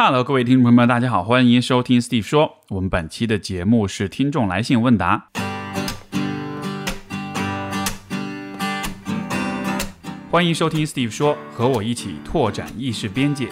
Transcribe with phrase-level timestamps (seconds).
[0.00, 2.58] Hello，各位听众朋友们，大家好，欢迎收听 Steve 说。
[2.68, 5.26] 我们本期的节目是听众来信问答，
[10.30, 13.48] 欢迎收听 Steve 说，和我一起拓展意识边界。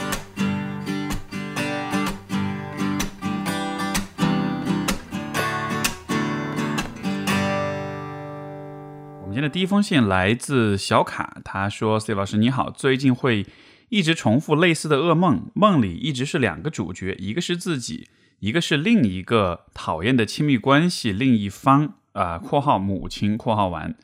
[9.21, 13.44] 我们今天的第一封信来自小卡，他说：“Steve 老师你好，最近会。”
[13.89, 18.09] 一直重复类似的噩梦，梦里一直是两个主角，一个是自己，
[18.41, 21.95] 一个是另一个讨厌的亲密关系另一方。
[22.13, 23.95] 啊（括号母亲）（括号完）。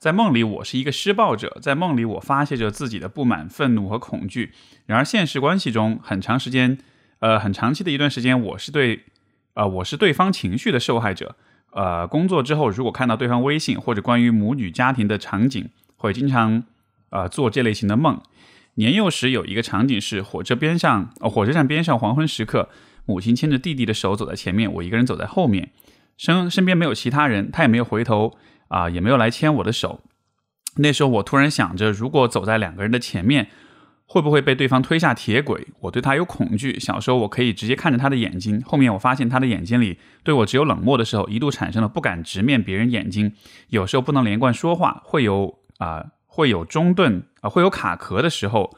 [0.00, 4.52] 在梦里，我是一个施暴者，在梦里我发泄着自己的不满、愤怒和恐惧。
[4.86, 6.78] 然而现实关系中，很长时间，
[7.18, 9.04] 呃，很长期的一段时间，我是对，
[9.52, 11.36] 呃，我是对方情绪的受害者。
[11.72, 16.62] 呃，工作之后，如果看到对方微信或者关于母女家庭的场景，会经常，
[17.10, 18.18] 呃，做这类型的梦。
[18.80, 22.70] 年幼时有一个场景是火车边上，哦，火车站边上黄昏时刻，
[23.04, 25.70] 母亲牵着弟弟的手走在前面，我一个人走在后面，
[26.16, 28.38] 身身边没有其他人，他也没有回头
[28.68, 30.00] 啊，也没有来牵我的手。
[30.76, 33.48] 那时候我突然想着，如果走在两个人的前面，
[34.06, 35.68] 会不会被对方推下铁轨？
[35.80, 36.80] 我对他有恐惧。
[36.80, 43.34] 小时候我可以直接看着他的眼睛，后面我发现他的眼睛里对我只有冷漠的时候，一度产生了不敢直面别人眼睛，
[43.68, 46.06] 有时候不能连贯说话，会有啊。
[46.32, 48.76] 会有中断啊，会有卡壳的时候，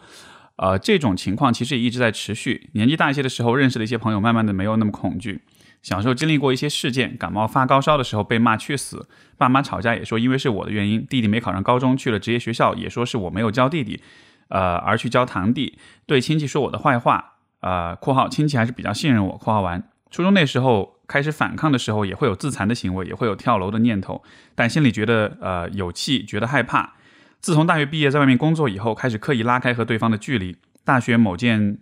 [0.57, 2.71] 呃，这种情况其实也一直在持续。
[2.75, 5.43] 年纪大一些的时候，认识的一些朋友，慢慢的没有那么恐惧。
[5.83, 11.05] 小时候经历过一些事件，感冒发高烧的时候被骂去死，爸妈吵架也说因为是我的原因。
[11.05, 14.01] 弟弟没考上高中，去了职业学校，也说是我没有教弟弟，
[14.49, 15.77] 呃，而去教堂弟。
[16.07, 17.33] 对亲戚说我的坏话，
[17.63, 19.83] 呃（括号亲戚还是比较信任我）（括号完）。
[20.13, 24.23] 初中那时候开始反抗的时候，也会有自残的行为，也会有跳楼的念头，
[24.55, 26.95] 但心里觉得呃有气，觉得害怕。
[27.43, 30.57] 自从大学毕业，在外面工作以后，开始刻意拉开和对方的距离。
[30.85, 31.79] 大学某件，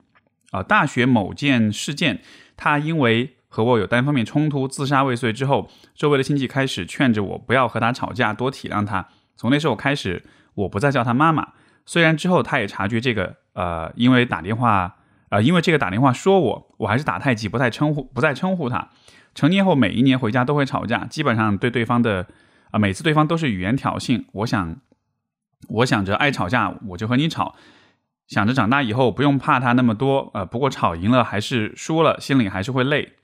[0.52, 2.22] 啊，大学某件事件，
[2.56, 9.06] 他因为和我有单方面冲突，自杀未遂之后，周围的亲戚开始劝着我不要和他吵架，多体谅他。
[9.36, 11.48] 从那时候开始，我不再叫他妈妈。
[11.84, 14.96] 虽然之后他也察觉这个，呃，因为打电话，
[15.28, 18.88] 呃，因为这个打电话说我，我还是打太极，不太称呼，不再称呼他。
[19.34, 22.26] 成年后，每一年回家都会吵架，基本上对对方的，
[22.70, 24.24] 啊，每次对方都是语言挑衅。
[24.32, 24.80] 我想。
[25.68, 27.54] 我想着爱吵架，我就和你吵。
[28.26, 33.14] 想着长大以后不用怕他那么多，呃，不过吵赢了还是输了，心里还是会累。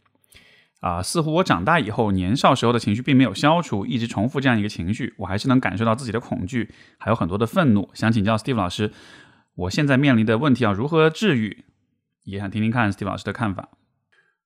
[0.80, 7.88] 啊，似乎我长大以后，年少时候的情绪并没有消除，一直重复这样一个情绪，我还是能感受到自己的恐惧，还有很多的愤怒。
[7.94, 8.92] 想请教 Steve 老师，
[9.54, 11.64] 我现在面临的问题要如何治愈？
[12.24, 13.70] 也想听听看 Steve 老师的看法。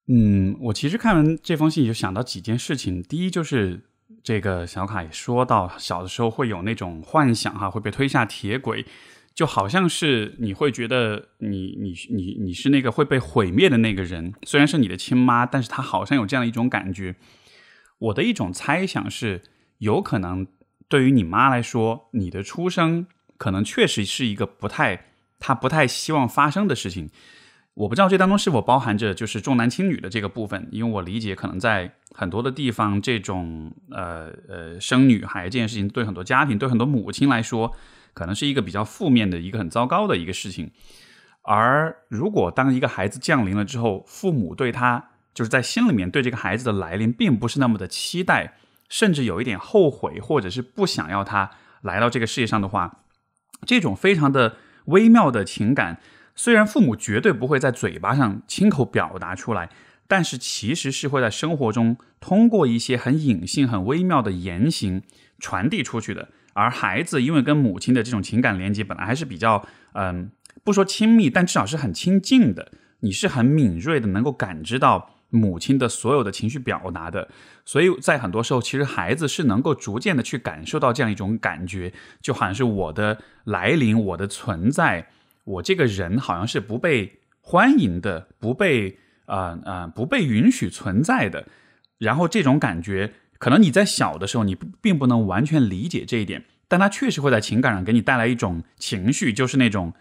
[0.08, 3.89] 嗯，我其实看完这封信就想到几件事情，第一就是。
[4.22, 8.84] 这个小卡也说到，小的时候会有那种幻想哈，会被推下铁轨，
[9.34, 17.16] 就好像是你会觉得你你你你是那个会被毁灭的那个人，虽然是你的亲妈，但是他好像有这样一种感觉。
[17.98, 19.42] 我的一种猜想是，
[19.78, 20.46] 有可能
[20.88, 23.06] 对于你妈来说，你的出生
[23.36, 25.06] 可能确实是一个不太
[25.38, 27.10] 她不太希望发生的事情。
[27.74, 37.74] 我不知道这当中是否包含着就是重男轻女的这个部分，因为我理解可能在很多的地方，这种呃呃生女孩这件事情对很多家庭、对很多母亲来说，
[38.12, 40.72] 可能是一个比较负面的一个很糟糕的一个事情。
[41.42, 48.56] 而如果当一个孩子降临了之后，父母对他就是在心里面对这个孩子的来临并不是那么的期待，
[48.90, 51.50] 甚至有一点后悔，或者是不想要他
[51.80, 53.04] 来到这个世界上的话，
[53.64, 54.56] 这种非常的
[54.86, 56.00] 微妙的情感。
[56.34, 59.68] 虽然父母绝对不会在嘴巴上亲口表达出来，
[60.08, 65.02] 但是其实是会在生活中通过一些很隐性、很微妙的言行
[65.38, 66.28] 传递出去的。
[66.52, 70.30] 而孩子因为跟母亲的这种情感连接本来还是比较，嗯，
[70.64, 72.72] 不说亲密，但至少是很亲近的。
[73.00, 77.28] 你是很敏锐的，能够感知到母亲的所有的情绪表达的。
[77.64, 85.06] 所以在很多时候，其实孩子是能够逐渐的去感受到这样一种感觉，就好像是我的来临，我的存在。
[85.50, 91.46] 我这个人好像是不被欢迎的，不被啊啊不被允许存在的。
[91.98, 99.92] 然后这种感觉，可能你在小的时候你并不能完全理解这一点，但它确实会在情感上给你带来一种情绪，就是那种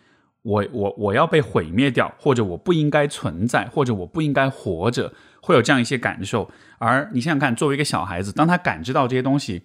[0.43, 6.49] 我我我要被毁灭掉，或者我不应该存在，或者我不应该活着，会有这样一些感受。
[6.77, 9.63] 而你想想看，作为一个小孩子，当他感知到这些东西。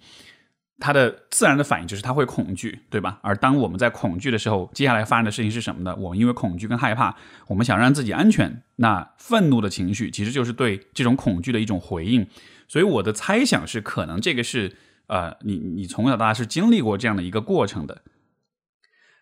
[0.79, 3.19] 他的自然的反应就是他会恐惧，对吧？
[3.21, 5.95] 而当我们在恐惧的时候，接下来发生的事情是什么呢？
[5.95, 7.15] 我们因为恐惧跟害怕，
[7.47, 8.61] 我们想让自己安全。
[8.75, 12.27] 那愤怒的情绪其实就是对这种恐惧的一种回应。
[12.67, 14.75] 所以我的猜想是，可能这个是
[15.07, 18.01] 呃，你你从小到大是经历过这样的一个过程的。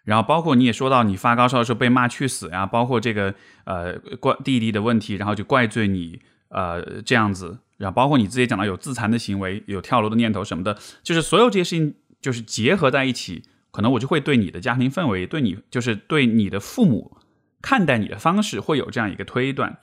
[0.05, 3.33] 然后包括你也说到你发高烧的时候被骂去死呀，包括这个
[3.65, 6.19] 呃怪弟弟的问题，然后就怪罪你
[6.49, 17.17] 呃这样子，然后包括你自己讲到有自残的行为，有跳楼的念头什么的，就是所有这些事情就是结合在一起，可能我就会对你的家庭氛围，对你就是对你的父母
[17.61, 19.79] 看待你的方式会有这样一个推断。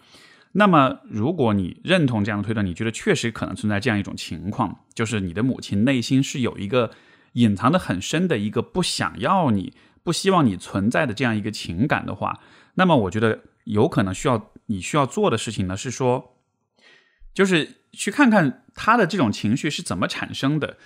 [0.53, 6.91] 那么如果你认同这样的推断，你觉得确实可能存在这样一种情况，就是你的母亲内心是有一个
[7.35, 9.75] 隐藏的很深的一个不想要你。
[10.03, 12.41] 不希望你存在的这样一个情感的话，
[12.77, 16.37] 那么我觉得有可能需要你需要做的事情呢，是说，
[17.35, 20.77] 就是去看看他的这种情绪是怎么产生的。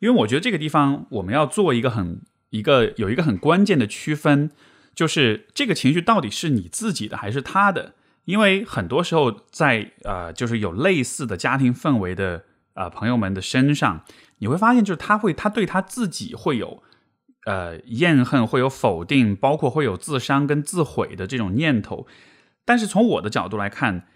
[0.00, 4.50] 因为我觉得这个地方我们要做一个很一个有一个很关键的区分，
[4.94, 7.94] 就是这个情绪到底是你自己的还是他的？
[8.24, 12.44] 因为很多时候在呃，就是有类似的家庭氛围的
[12.74, 14.04] 啊朋友们的身上，
[14.38, 16.82] 你会发现，就是他会他对他自己会有。
[17.46, 22.06] 呃，怨恨会有否定，包括会有自伤跟自毁的这种念头。
[22.64, 24.06] 但是从我的角度来看，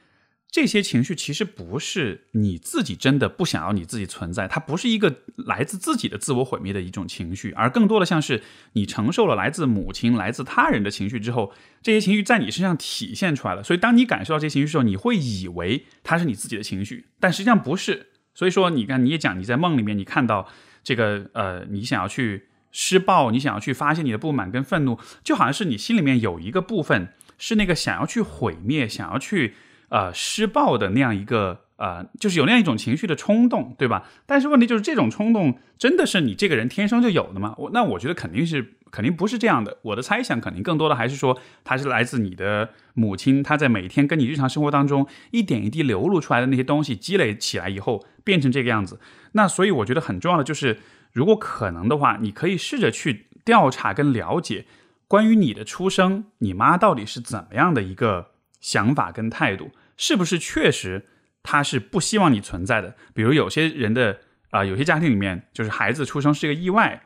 [0.51, 8.43] 这些情绪其实不是你自己真的不想要你自己存在，它不是一个来自自己的自我毁灭的一种情绪，而更多的像是
[8.73, 11.53] 你承受了来自母亲、来自他人的情绪之后，
[11.83, 13.63] 这些情绪在你身上体现出来了。
[13.63, 18.09] 所以当你感受到这些情绪的时候，你会以为它是你自己的情绪，但实际上不是。
[18.35, 20.49] 所以说，你看，你也讲你在梦里面，你看到
[20.83, 22.45] 这个呃，你想要去。
[22.71, 29.55] 施暴，你想要去发泄你的不满跟愤怒，就好像是你心里面有一个部分是那个想要去毁灭、想要去
[29.89, 34.09] 呃施暴的那样一个呃，就是有那样一种情绪的冲动，对吧？
[34.27, 37.55] 但是问题就是这种冲动真的是你这个人天生就有的吗？
[37.59, 39.79] 我那我觉得肯定是肯定不是这样的。
[39.83, 48.99] 我的猜想肯定更多的还是说它是来自你的母亲，她在每天跟你日常生活当中一点一滴流露出来的那些东西积累起来以后变成这个样子。
[49.33, 50.79] 那所以我觉得很重要的就是。
[51.11, 54.67] 如果可能的话，你可以试着去调查跟了解
[55.09, 61.07] 关于你的出生，你妈到底是怎么样的一个想法跟态度，是不是确实
[61.43, 62.95] 他是不希望你存在的？
[63.15, 64.19] 比如有些人的
[64.51, 67.03] 啊，有些家庭里面就是孩子出生是一个意外，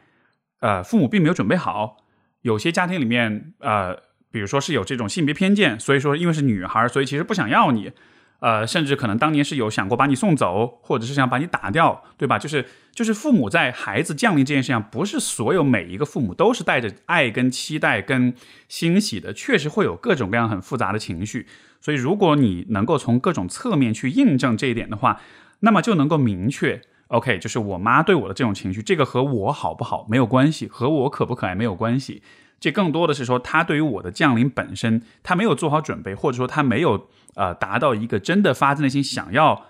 [0.60, 1.96] 呃，父母并没有准备好；
[2.43, 3.94] 有些家庭里面呃，
[4.31, 7.93] 比如说是有这种性别偏见，所以说因为是女孩，所以其实不想要你。
[8.42, 12.40] 呃，甚至可能当年是有想过把你送走，或者是想把你打掉，对吧？
[12.40, 18.34] 就是就是父母在孩子降临这件事情上，不是所有每一个父母都是带着爱跟期待跟
[18.68, 21.46] 欣喜的，确实会有各种各样很复杂的情绪。
[21.80, 25.20] 所以如果你能够从各种侧面去印证这一点的话，
[25.60, 32.24] 那么就能够明确，OK，就是我妈对我的这种情绪，这个和我好不好没有关系，和我可不可爱没有关系。
[32.58, 39.67] 这更多的是说，他对于我的降临本身，他没有做好准备，或者说他没有呃达到一个真的发自内心想要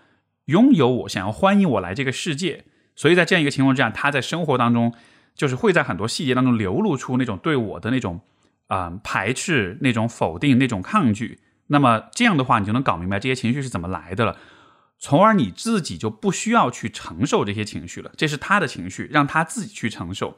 [0.46, 2.64] 拥有我、想要欢迎我来这个世界。
[2.94, 4.94] 所以在这样一个情况之下，他在生活当中
[5.34, 8.20] 就是会在很多细节当中流露出那种对我的那种
[8.66, 11.40] 啊排斥、那种否定、那种抗拒。
[11.68, 14.36] 那么这样的话，你就能搞明白这些情绪是怎么来的了，
[14.98, 18.12] 从而你自己就不需要去承受这些情绪了。
[18.16, 20.36] 这是他的情绪，让他自己去承受。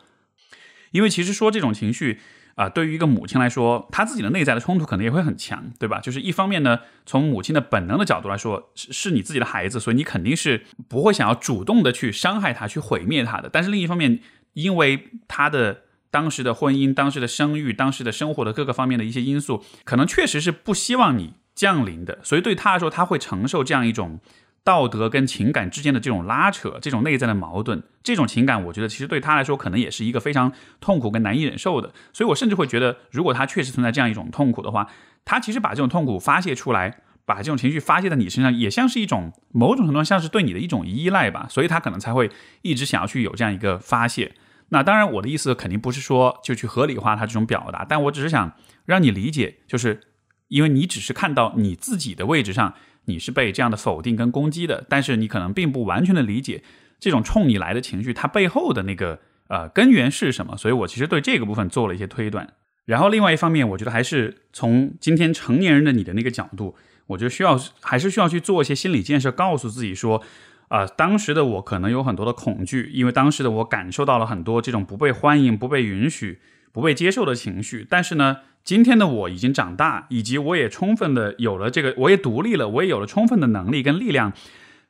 [0.92, 2.20] 因为其实说这种情绪。
[2.54, 6.00] 啊，对于一个母亲来说，她自己的内在的冲突可能也会很强，对吧？
[6.00, 13.48] 就是一方面呢，从母亲的本能的角度来说，是是你自己的孩子，所以你肯定是不会想要主动的去伤害他、去毁灭他的。
[13.52, 14.20] 但是另一方面，
[14.52, 24.20] 因为他的当时的婚姻、当时的生育、当时的生活的各个方面的一些因素，可能确实是不希望你降临的，所以对他来说，他会承受这样一种。
[24.64, 31.92] 道德跟情感之间的这种拉扯，这种内在的矛盾，这种情感，我觉得其实对他来说，可能也是一个非常痛苦跟难以忍受的。
[32.14, 34.88] 所以我甚至会觉得，如果他确实存在这样一种痛苦的话，
[35.26, 41.46] 他其实把这种痛苦发泄出来，把这种情绪发泄在你身上，也像是一种某种程度像是对你的一种依赖吧。
[41.50, 42.30] 所以他可能才会
[42.62, 44.34] 一直想要去有这样一个发泄。
[44.70, 48.52] 那当然，我的意思肯定不是说就去合理化他这种表达，但我只是想
[48.86, 50.00] 让你理解，就是
[50.48, 52.72] 因为你只是看到你自己的位置上。
[53.06, 56.62] 你是被这样的否定跟攻击的，但是你可能并不完全的理解
[56.98, 60.56] 这种冲你来的情绪，它背后的那个呃根源是什么。
[60.56, 62.54] 所以我其实对这个部分做了一些推断。
[62.86, 66.76] 然后另外一方面，我觉得还是从今天成年人的你的那个角度，
[67.08, 70.22] 我觉得需要还是需要去做一些心理建设，告诉自己说，
[70.68, 76.40] 啊，当时的我可能有很多的恐惧，因为当时的我感受到了很多这种不被欢迎、不被允许、
[76.72, 78.38] 不被接受的情绪，但是呢。
[78.64, 84.32] 今天的我已经长大，以及我也充分的有了这个，我也独立了，我也有了充分的能力跟力量，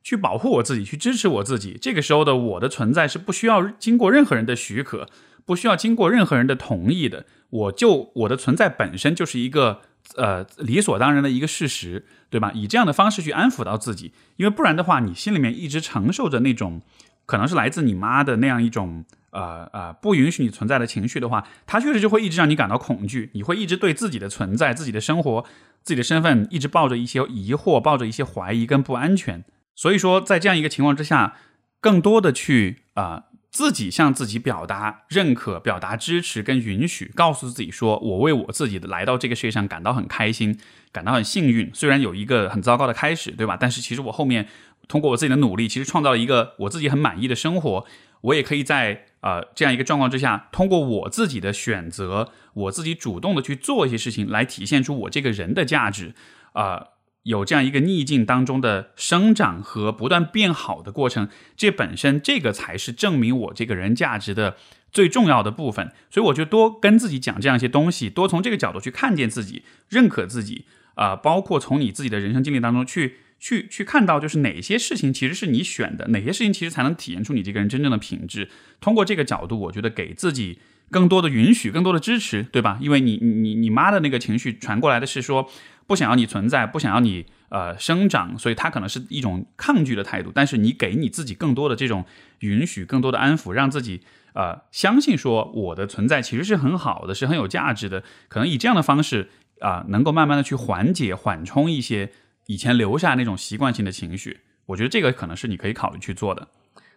[0.02, 1.76] 去保护我自己，去支持我自己。
[1.80, 5.08] 这个时候的我的存在是不需要经过任何人的许可，
[5.44, 7.26] 不需要经过任何人的同意的。
[7.50, 9.80] 我就我的存在本身就是一个
[10.16, 12.52] 呃理所当然的一个事实，对吧？
[12.54, 16.80] 以这样的方式去安抚到自己，因为不然的话，你心里面一直承受着那种
[17.26, 19.04] 可能是来自你妈的那样一种
[19.34, 25.44] 呃呃不允许你存在的情绪的话，它确实就会一直让你感到恐惧，你会一直对自己的存在、自己的生活、
[25.82, 29.44] 自己的身份一直抱着一些疑惑、抱着一些怀疑跟不安全。
[29.74, 31.36] 所以说，在这样一个情况之下，
[31.80, 33.24] 更多的去啊。
[33.54, 40.58] 自己向自己表达认可、表达支持跟允许，告诉自己说：“我为我自己的来到这个世界上感到很开心，
[40.90, 41.70] 感到很幸运。
[41.72, 43.56] 虽然有一个很糟糕的开始，对吧？
[43.56, 44.48] 但是其实我后面
[44.88, 47.86] 通过我自己的努力，其实创造了一个我自己很满意的生活。
[48.22, 56.14] 我也可以在呃这样一个状况之下，通过我自己的选择，我自己主动的去做一些事情，来体现出我这个人的价值
[56.52, 56.88] 啊。”
[57.24, 64.58] 有这样一个逆境当中的生长和不断变好的过程，这本身这个才是证明我这个人价值的
[64.92, 65.90] 最重要的部分。
[66.10, 70.66] 所以我就多跟自己讲这样一些东西，多从这个角度去看见自己，认可自己
[70.96, 78.48] 啊，包括从你自己的人生经历当中去去去看到，就是哪些事情其实是你选的，哪些事情其实才能体现出你这个人真正的品质。
[78.80, 80.58] 通过这个角度，我觉得给自己
[80.90, 82.78] 更多的允许，更多的支持，对吧？
[82.80, 85.50] 因为你你你妈的那个情绪传过来的是说。
[85.86, 90.32] 不想要你存在，不想要你呃生长，所以她可能是一种抗拒的态度。
[90.34, 92.06] 但是你给你自己更多的这种
[92.38, 94.00] 允许，更多的安抚，让自己
[94.32, 98.02] 呃相信说我的存在其实是很好的，是很有价值的。
[98.28, 99.28] 可能以这样的方式
[99.60, 102.10] 啊，能够慢慢的去缓解、缓冲一些
[102.46, 104.40] 以前留下那种习惯性的情绪。
[104.66, 106.48] 我觉得这个可能是你可以考虑去做的。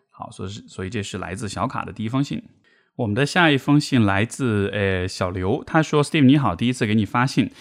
[0.09, 2.43] 好，所以是所以这是来自小卡的第一封信。
[2.95, 7.51] 我们的下一封信来自呃小刘，他说：“Steve 你好，第一次给你发信。”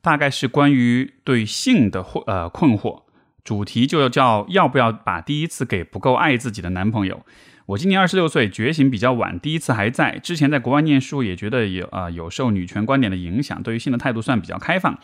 [0.00, 3.02] 大概是关于对性的呃困惑，
[3.42, 7.26] 主题就叫要不要把第一次给不够爱自己的男朋友。
[7.66, 10.20] 我今年二十六岁，觉醒比较晚，第一次还在。
[10.20, 14.96] 之前在国外念书，也觉得有啊有受女权观点的影响，对于性的态度算比较开放。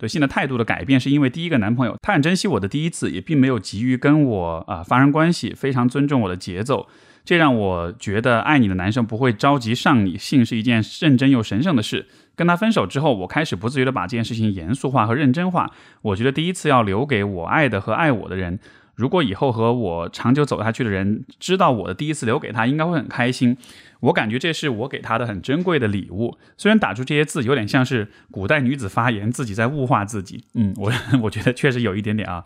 [0.00, 6.88] 对性的态度的改变，是因为第一个男朋友，他很珍惜我的第一次，也并没有急于跟我啊发生关系，非常尊重我的节奏。
[7.22, 12.08] 这让我觉得爱你的男生不会着急上你，性是一件认真又神圣的事。
[12.34, 15.70] 跟他分手之后，我开始不自觉的把这件事情严肃化和认真化。
[16.00, 18.58] 我觉得第一次要留给我爱的和爱我的人。
[19.00, 23.56] 如果以后和我长久走下去的人知道我的第一次留给他，应该会很开心。
[24.00, 26.36] 我感觉这是我给他的很珍贵的礼物。
[26.58, 30.44] 虽然打出这些字有点像是古代女子发言，自己在物化自己。
[30.52, 30.92] 嗯，我
[31.24, 32.44] 我觉得确实有一点点啊。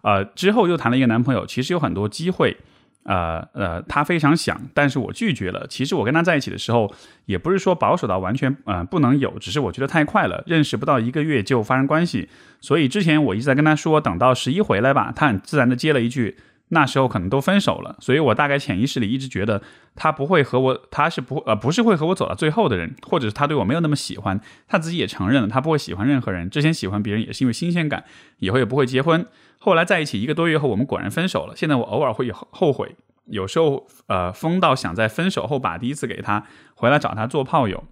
[0.00, 2.56] 呃，之后又谈了一个男朋友，其实有很多机会。
[3.04, 5.66] 呃呃，他非常想，但是我拒绝了。
[5.68, 6.92] 其实我跟他在一起的时候，
[7.26, 12.28] 也不是说保守到完全呃不能有，只是我觉得太快了，认识不到一个月就发生关系。
[12.60, 15.12] 所以之前我一直在跟他说，等到十一回来吧。
[15.14, 16.36] 他很自然的接了一句，
[16.72, 17.94] 那时候可能都分手了。
[18.00, 19.62] 所以我大概潜意识里一直觉得
[19.94, 24.40] 他不会和我，他是不呃不是会和我走到最后的人，或者是他对我没有那么喜欢。
[24.66, 26.48] 他自己也承认了，他不会喜欢任何人。
[26.48, 28.04] 之前喜欢别人也是因为新鲜感，
[28.38, 29.26] 以后也不会结婚。
[29.58, 31.54] 后来在一起一个多月后，我们果然分手了。
[31.54, 37.84] 现在我偶尔会后悔，有时候呃疯到想在分手后把第一次给他，回来找他做炮友。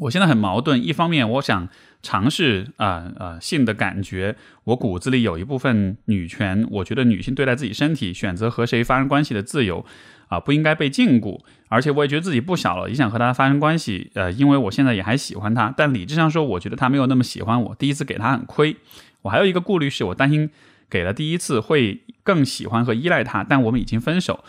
[0.00, 1.68] 我现在很矛盾，一方面我想
[2.04, 9.84] 尝试啊啊性的感觉，我骨子里有一部分女权，我觉得女性对待自己身体、选择和谁发生关系的自由
[10.28, 11.40] 啊不应该被禁锢。
[11.68, 14.10] 而且我也觉得自己不小了，也想和他发生关系。
[14.14, 17.74] 呃，因为我现在也还喜欢他，但理智上说，我觉得他没有那么喜欢我。
[17.74, 18.76] 第一次给他很亏。
[19.22, 20.50] 我还有一个顾虑是，我担心。
[20.90, 24.44] 给了第一次会更喜欢和依赖他，但我们已经分手。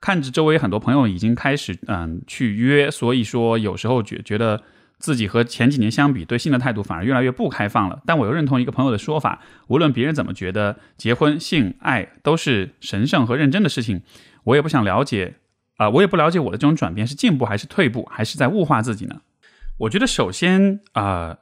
[0.00, 4.62] 看着周围很多朋友已经开始嗯去约，所以说有时候觉觉得
[4.98, 8.02] 自己和前几年相比，对性的态度反而越来越不开放了。
[8.04, 14.02] 但我又认同一个朋友的说法，无论别人怎么觉得，结婚、性、爱都是神圣和认真的事情。
[14.44, 15.36] 我也不想了解
[15.76, 19.20] 啊，我也不了解我的这种转变是进步还是退步，还是在物化自己呢？
[19.78, 21.38] 我觉得首先啊，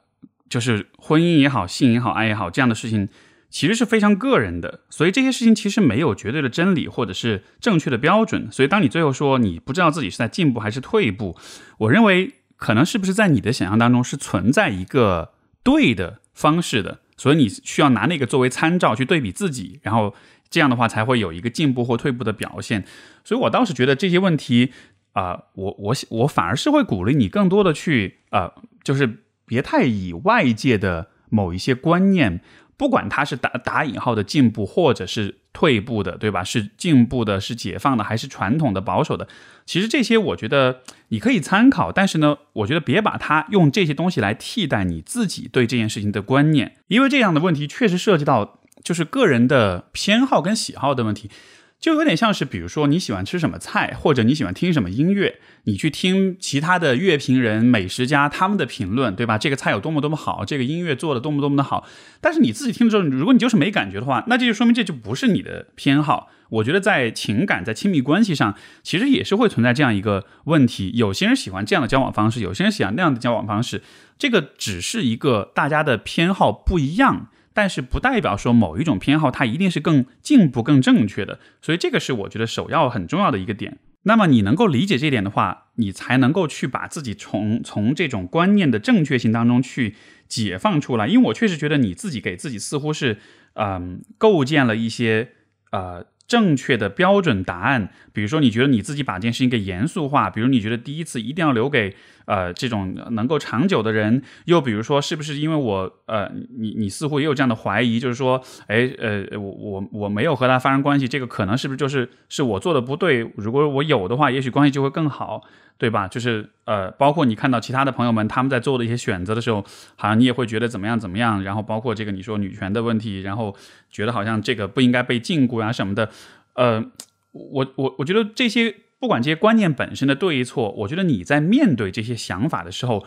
[0.49, 3.09] 就是婚姻也好，性也好，爱也好，这样的事情。
[3.49, 8.51] 其实是非常个人的，所以这些事情其实没有绝对的真理或者是正确的标准。
[8.51, 11.37] 所以当你最后说你不知道自己是在进步还是退步，
[11.77, 15.31] 我认为可能是不是在你的想象当中是存在一个
[15.63, 20.13] 对的方式的，所以你需要拿那个作为参照去对比自己，然后
[20.49, 22.83] 这样的话才会有一个进步或退步的表现。
[23.23, 24.73] 所以我倒是觉得这些问题
[25.13, 32.41] 啊，我我我反而是会鼓励你更多的去啊，就是别太以外界的某一些观念。
[32.77, 36.43] 不管他是打打引号的进步，或者是退步的，对吧？
[36.43, 39.27] 是进步的，是解放的，还是传统的保守的？
[39.65, 51.31] 其实这些我觉得你可以参考，但是呢，我觉得别把它用这些东西来替代你自己对这件事情的观念，因为这样的问题确实涉及到就是个人的偏好跟喜好的问题。
[51.79, 59.37] 就有点像是，比如说你喜欢吃什么菜，或者你喜欢听什么音乐，你去听其他的乐评人、美食家他们的评论，对吧？
[59.37, 61.87] 这个菜有多么多么好，这个音乐做的多么多么的好。
[62.19, 66.31] 但是你自己听的时候，如果你就是没感觉的话，那这就说明这就不是你的偏好。
[66.49, 70.91] 我觉得在情感、在亲密关系上，其实也是会存在这样一个问题。
[70.95, 73.83] 有些人喜欢这样的交往方式，有些人喜欢那样的交往方式。
[74.17, 77.27] 这个只是一个大家的偏好不一样。
[77.57, 83.79] 但是不代表说某一种偏好它一定是更进步、更正确的，所以这个是我觉得首要很重要的一个点。
[84.03, 89.95] 那么你能够理解这点的话，你才能够去把自己从从这种观念的正确性当中去
[90.27, 91.07] 解放出来。
[91.07, 93.17] 因为我确实觉得你自己给自己似乎是
[93.55, 95.29] 嗯构建了一些
[95.71, 96.05] 呃。
[96.27, 101.95] 正确的标准答案，比如说你觉得你自己把这件事情给严肃化，比如你觉得第一次一定要留给
[102.27, 113.31] 呃这种能够长久的人，又比如说是不是因为我呃你你似乎也有这样的怀疑，就是说哎呃我我我没有和他发生关系，这个可能是不是就是是我做的不对？
[113.35, 115.43] 如果我有的话，也许关系就会更好。
[115.79, 116.07] 对吧？
[116.07, 119.63] 就是呃，包括你看到其他的朋友们他们在做的一些选择的时候，
[119.95, 121.43] 好像你也会觉得怎么样怎么样。
[121.43, 123.55] 然后包括这个你说女权的问题，然后
[123.91, 126.09] 觉得好像这个不应该被禁锢啊什么的。
[126.55, 126.83] 呃，
[127.31, 133.05] 我我我觉得这些不管这些观念本身的对与错，我觉得你在面对这些想法的时候，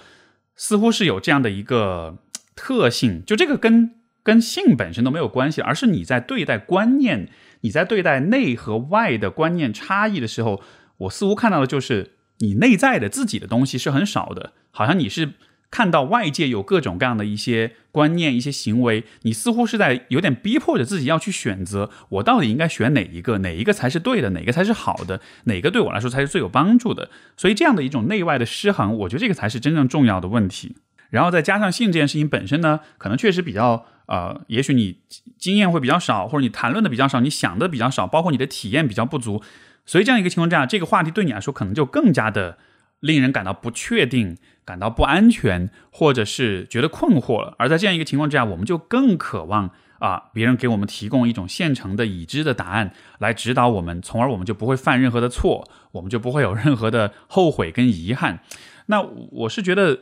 [0.54, 2.18] 似乎是有这样的一个
[2.54, 3.92] 特性，就这个跟
[4.23, 7.28] 跟性本身都没有关系，而是你在对待观念，
[7.61, 10.62] 你在对待内和外的观念差异的时候，
[10.99, 12.16] 我似乎看到的就是。
[12.42, 15.35] 你内在的自己的东西是很少的，好像你是
[15.71, 23.39] 看到外界有各种各样的一些观念、一些行为，你似乎是在有点逼迫着自己要去选择，我到底应该选哪一个？
[23.39, 24.31] 哪一个才是对的？
[24.31, 25.21] 哪个才是好的？
[25.45, 27.09] 哪个对我来说才是最有帮助的？
[27.37, 30.77] 所以这样的一种内外的失衡，我觉得这个才是真正重要的问题。
[31.11, 34.99] 然后再加上性这件事情本身呢，可能确实比较呃，也许你
[35.39, 39.43] 经验会比较少，或者你谈论的比较少，你想的比较少，包括你的体验比较不足。
[39.87, 42.59] 所以这样一个情况下，这个话题对你来说可能就更加的
[43.00, 47.54] 令人感到不确定、感到不安全，或者是觉得困惑了。
[47.59, 58.40] 而在这样一个情况之下，我们就更渴望啊，别人给我们提供一种现成的已知的答案来指导我们，从而我们就不会犯任何的错，我们就不会有任何的后悔跟遗憾。
[58.87, 60.00] 那我是觉得，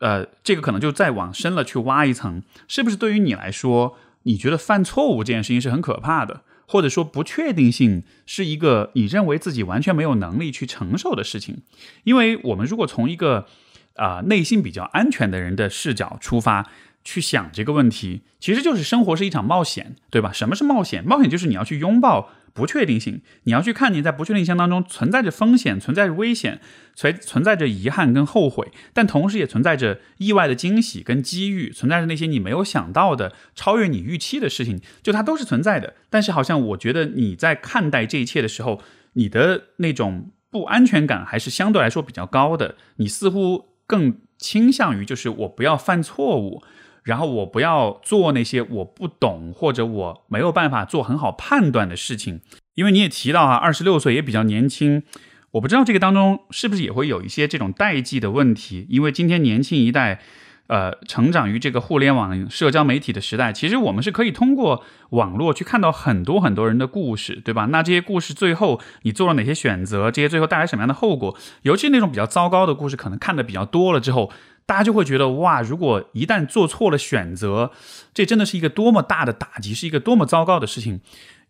[0.00, 6.42] 呃，这个可能就再往深了去挖一层，是不是对于你来说，你觉得犯错误这件事情是很可怕的？
[6.66, 11.62] 或者说不确定性是一个你认为自己完全没有能力去承受的事情，
[12.04, 13.46] 因为我们如果从一个
[13.94, 16.70] 啊内心比较安全的人的视角出发。
[17.08, 20.32] 去想这个问题，其实就是生活是一场冒险，对吧？
[20.32, 21.04] 什么是冒险？
[21.04, 26.60] 冒险就是你要去拥抱不确定性，你要去看你在不确定性当中存在着风险，存在着危险，
[26.94, 35.92] 存存在着遗憾跟后悔，但同时也存在着意外的惊喜跟机遇，存在着那些你没有想到的、超越你预期的事情，就它都是存在的。
[36.08, 38.80] 但是好像我觉得你在看待这一切的时候，
[39.12, 46.62] 你的那种不安全感还是相对来说比较高的，你似乎更倾向于就是我不要犯错误。
[47.06, 52.40] 然后我不要做那些我不懂或者我没有办法做很好判断的事情，
[52.74, 55.04] 因为你也提到啊，二十六岁也比较年轻，
[55.52, 60.20] 我不知道这个当中是不是也会有一些这种代际的问题，因为今天年轻一代，
[60.66, 67.66] 呃，成长于这个互联网社交媒体的时代，其实我们是可以通过网络去看到很多很多人的故事，对吧？
[67.66, 71.38] 那这些故事最后你做了哪些选择，这些最后带来什么样的后果？
[71.62, 74.32] 尤其那种比较糟糕的故事，可能看的比较多了之后。
[74.66, 77.70] 大家就会觉得哇，如果一旦做错了选择，
[78.12, 81.00] 这真的是一个多么大的打击，是一个多么糟糕的事情。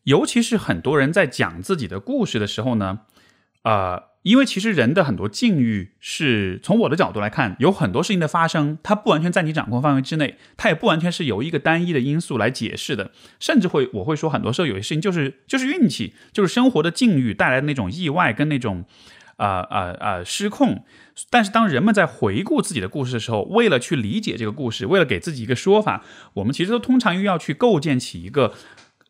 [0.04, 3.00] 尤其是很多人在讲自己的故事的时候呢，
[3.62, 18.84] 呃，因为其实人的很多境遇是从我的角度来看，有很多事情的发生，它不完全在你掌控范围之内，它也不完全是由一个单一的因素来解释的，甚至会我会说，很多时候有些事情就是就是运气，就是生活的境遇带来的那种意外跟那种。
[19.36, 20.24] 啊啊啊！
[20.24, 20.84] 失控。
[21.30, 28.54] 但是当人们在回顾自己的故事的时候，为了去理解这个故事，为了给自己一个说法，我们其实都通常又要去构建起一个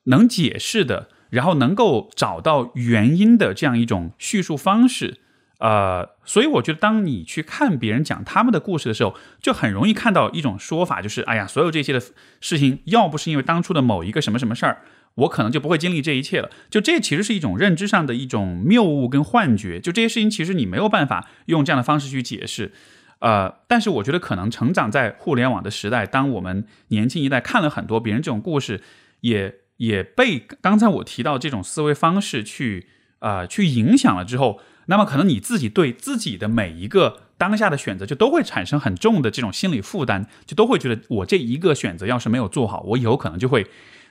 [0.05, 5.19] 能解释的，然后能够找到原因的这样一种叙述方式。
[5.59, 12.01] 呃，所以我觉得，当你去看别人讲他们的故事的时候，就很容易看到一种说法，就是哎呀，所有这些的
[12.41, 14.83] 事情，要不是因为当初的某一个什么什么事儿。
[15.17, 16.51] 我可能就不会经历这一切了。
[16.71, 19.81] 就这其实是一种认知上的一种谬误跟幻觉。
[19.81, 22.73] 就这些事情，其实你没有办法用这样的方式去解释。
[23.21, 28.83] 呃，但是我觉得可能成长在互联网的时代，当我们年轻一代看了很多别人这种故事，
[29.23, 32.87] 也也被刚才我提到这种思维方式去
[33.21, 43.67] 呃去影响了之后，那么可能你自己对自己的每一个当下的选择，就都会产生很重的这种心理负担，就都会觉得我这一个选择要是没有做好，我以后可能就会。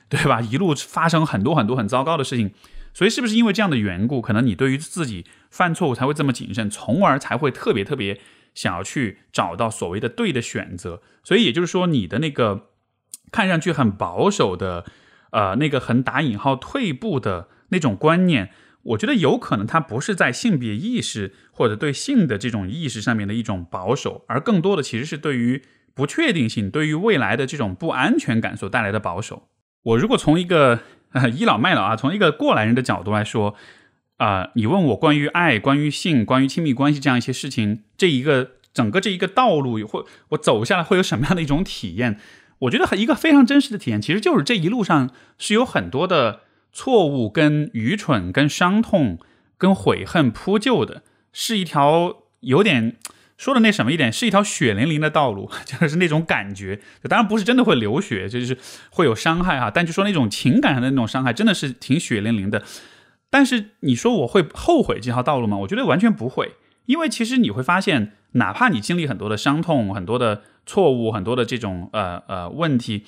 [0.08, 0.40] 对吧？
[0.40, 2.52] 一路发生很多很多很糟糕的事情，
[2.94, 8.20] 所以是不是因为这样的缘故，可能你对于自己犯错误才会这么谨慎，从而才会特别特别
[8.54, 11.02] 想要去找到所谓的对的选择？
[11.24, 12.70] 所以也就是说，你的那个
[13.32, 14.84] 看上去很保守的，
[15.32, 18.50] 呃，那个很打引号退步的那种观念，
[18.82, 25.62] 我觉得有可能它不是在性别意识或者对性的这种意识上面的一种保守，而更多的其实是对于
[25.94, 29.48] 不确定性、对于未来的这种不安全感所带来的保守。
[29.86, 30.80] 我如果从一个
[31.32, 33.54] 倚老卖老啊，从一个过来人的角度来说，
[34.16, 42.18] 啊，你问我关于爱、关于性、关于亲密关系这样一些事情，这一个整个这一个道路，或我走下来会有什么样的一种体验？
[42.60, 46.40] 我觉得一个非常真实的体验，其实就是这一路上是有很多的
[46.72, 49.18] 错误、跟愚蠢、跟伤痛、
[49.56, 52.96] 跟悔恨铺就的，是一条有点。
[53.36, 56.80] 说的那什么一点，是一条血淋淋的道路， 就是那种感觉。
[57.08, 58.56] 当然不是真的会流血，就是
[58.90, 59.70] 会有伤害哈。
[59.70, 62.62] 但就说那种情感上的那种伤害，真的是挺血淋淋的。
[63.28, 65.56] 但是你说我会后悔这条道路吗？
[65.58, 66.52] 我觉得完全不会，
[66.86, 73.04] 因为其实你会发现，哪怕你经历很多的伤痛、很多的错误、很多的这种呃呃问题。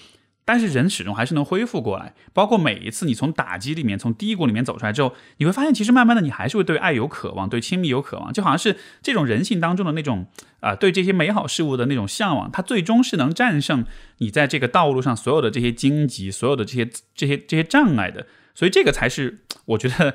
[0.49, 10.25] 但是人始终还是能恢复过来，包括每一次你从打击里面、从低谷里面走出来之后，你会发现，其实慢慢的你还是会对爱有渴望，对亲密有渴望，就好像是这种人性当中的那种
[10.61, 13.85] 啊，对这些美好事物的那种向往，它最终是能战胜
[14.21, 18.27] 你在这个道路上所有的这些荆棘、所有的这些这些这些障碍的。
[18.55, 20.15] 所以这个才是我觉得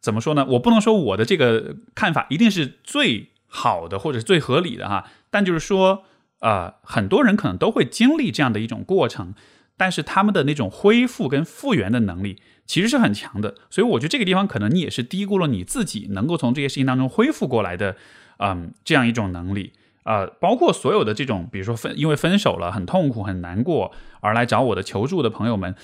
[0.00, 0.44] 怎么说呢？
[0.44, 6.02] 我不能说我的这个看法一定是最好的或者是最合理的哈，但就是说，
[6.40, 9.34] 呃，很多人可能都会经历这样的一种过程。
[9.78, 12.36] 但是他们的那种恢复跟复原的能力
[12.66, 17.96] 其实是很强的，所以我觉得这个地方可能你也是低估了你自己能够从这些事情当中恢复过来的，
[18.36, 25.74] 嗯，这样一种能力啊，包括所有的这种，比如说分因为分手了很痛苦很难过而来找我的求助的朋友们。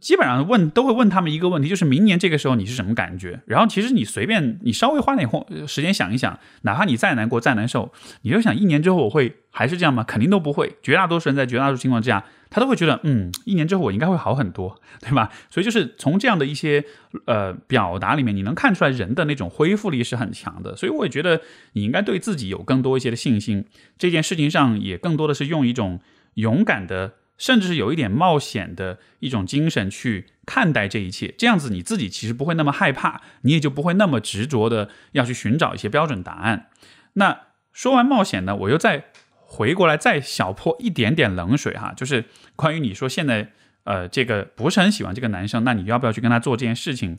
[0.00, 3.40] 基本上问都会问他们一个问题，就是明年这个时候你是什么感觉？
[3.46, 5.28] 然后其实你随便你稍微花点
[5.66, 7.92] 时间想一想，哪怕你再难过再难受，
[8.22, 10.04] 你就想一年之后我会还是这样吗？
[10.04, 10.76] 肯定都不会。
[10.82, 15.30] 绝大多数人在绝大多数情况之下，他都会觉得，嗯，一年之后我应该会好很多，对吧？
[15.50, 16.84] 所以就是从这样的一些
[17.26, 20.76] 呃表达里面，你能看出来人的那种恢复力是很强的。
[20.76, 21.40] 所以我也觉得
[21.72, 23.64] 你应该对自己有更多一些的信心，
[23.98, 26.00] 这件事情上也更多的是用一种
[26.34, 27.14] 勇敢的。
[27.42, 36.68] 甚至是有一点冒险的一种精神去看待这一切，这样子你自己其实不会那么害怕，你也就不会那么执着的要去寻找一些标准答案。
[37.14, 37.40] 那
[37.72, 43.50] 说完冒险呢，我又再回过来再小泼一点点冷水哈，就是关于你说现在
[43.82, 47.18] 呃这个不是很喜欢这个男生，那你要不要去跟他做这件事情？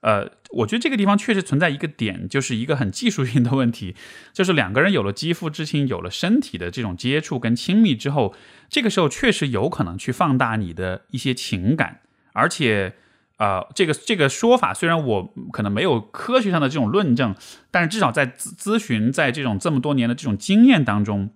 [0.00, 3.96] 呃，我觉得这个地方确实存在一个点，就是一个很技术性的问题，
[4.32, 8.32] 就是两个人有了肌肤之亲，有了身体的这种接触跟亲密之后，
[8.68, 12.00] 这个时候确实有可能去放大你的一些情感，
[12.32, 12.94] 而且，
[13.38, 17.34] 呃，这个这个说法虽然我可能没有科学上的这种论证，
[17.72, 21.30] 但是至少在咨咨询，在这种这么多年的这种经验当中，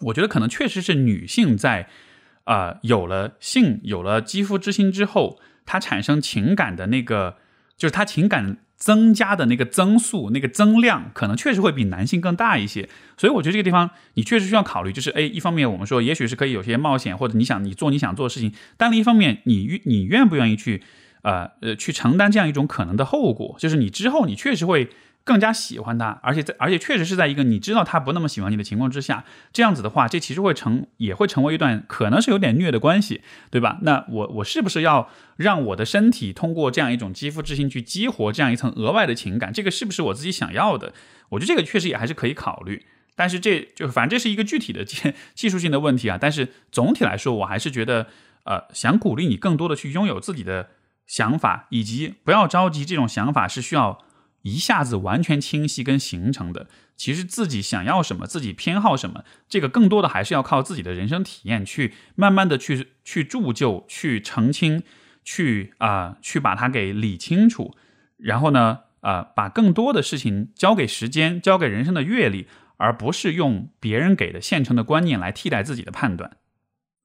[0.00, 1.88] 我觉得可能确实是女性在，
[2.44, 7.38] 啊，有了性，有了肌肤之亲之后，她产生情感的那个。
[7.76, 12.88] 就是他情感增加的那个增速、那个增量，可能确实会比男性更大一些。
[13.16, 20.82] 所以我觉得这个地方你确实需要考虑，就是哎，一方面我们说也许是可以有些冒险，或者你想你做你想做的事情，但另一方面你你愿不愿意去
[21.22, 23.56] 呃呃去承担这样一种可能的后果？
[23.58, 24.90] 就是你之后你确实会。
[25.26, 33.78] 更加喜欢他，而且在而且确实是在一个你知道他不那么喜欢你的情况之下，这样子的话，这其实会成也会成为一段可能是有点虐的关系，对吧？
[33.82, 39.52] 那我我是不是要让我的身体通过这样一种肌肤之心去激活这样一层额外的情感？
[39.52, 40.92] 这个是不是我自己想要的？
[41.30, 42.86] 我觉得这个确实也还是可以考虑，
[43.16, 46.16] 但是这就反正这是一个具体的技技术性的问题啊。
[46.20, 48.06] 但是总体来说，我还是觉得
[48.44, 50.68] 呃，想鼓励你更多的去拥有自己的
[51.04, 54.05] 想法，以及不要着急，这种想法是需要。
[54.46, 64.84] 一下子完全清晰跟形成的，其实自己想要什么，自己偏好什么，这个更多的还是要靠自己的人生体验去慢慢的去去铸就、去澄清、
[65.24, 67.74] 去啊去把它给理清楚，
[68.16, 76.36] 然后呢啊把更多的事情交给时间，交给人生的阅历，而不是用别人给的现成的观念来替代自己的判断。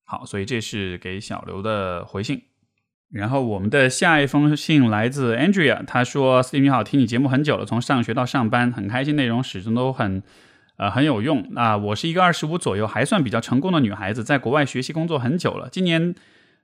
[0.05, 2.50] 好，所以这是给小刘的回信。
[3.11, 10.23] 然后我们的下一封信来自 Andrea，他说：“Steve 你好，听你节目很久了，从上学到上班，很开心，内容始终都很，
[10.77, 11.45] 呃很有用。
[11.55, 15.67] 啊，我是一个二十五左右，还算比较成功的女孩子，在国外学习工作很久了。
[15.69, 16.15] 今年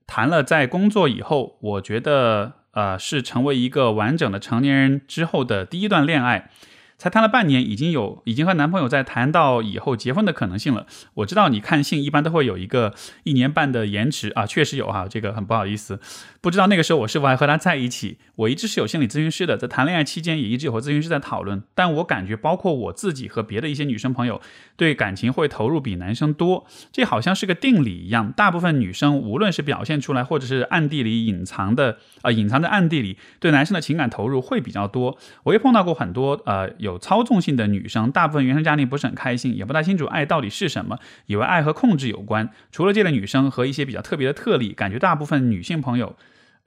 [0.06, 6.50] 谈了在工作以后，我觉得呃是成为一个完整的成年人之后的第一段恋爱。
[6.98, 10.88] 才谈了半年，已经有已经和男朋友在谈到以后结婚的可能性了。
[11.14, 16.00] 我知道你看信一般都会有一个一年半的延迟啊，确实有哈，这个很不好意思。
[16.42, 18.18] 不知道那个时候我是否还和他在一起？
[18.36, 21.62] 我一直是有心理咨询师的，在谈恋爱期间也一直有和咨询师在讨论。
[21.76, 24.42] 但我感觉，包括我自己和别的一些女生朋友，
[24.76, 26.66] 对感情会投入比男生多。
[26.92, 28.32] 这好像是个定理一样。
[28.32, 35.18] 大部分女生，无论是表现出来，或者是暗地里隐藏的，呃，隐藏在暗地里，对男生的情感投入会比较多。
[35.44, 40.98] 我也碰到过很多呃有操纵性的女生，大部分原生家庭不是很开心，也不太清楚爱到底是什么，
[41.28, 42.50] 以为爱和控制有关。
[42.72, 46.16] 除了这类女生和一些比较特别的特例，感觉大部分女性朋友。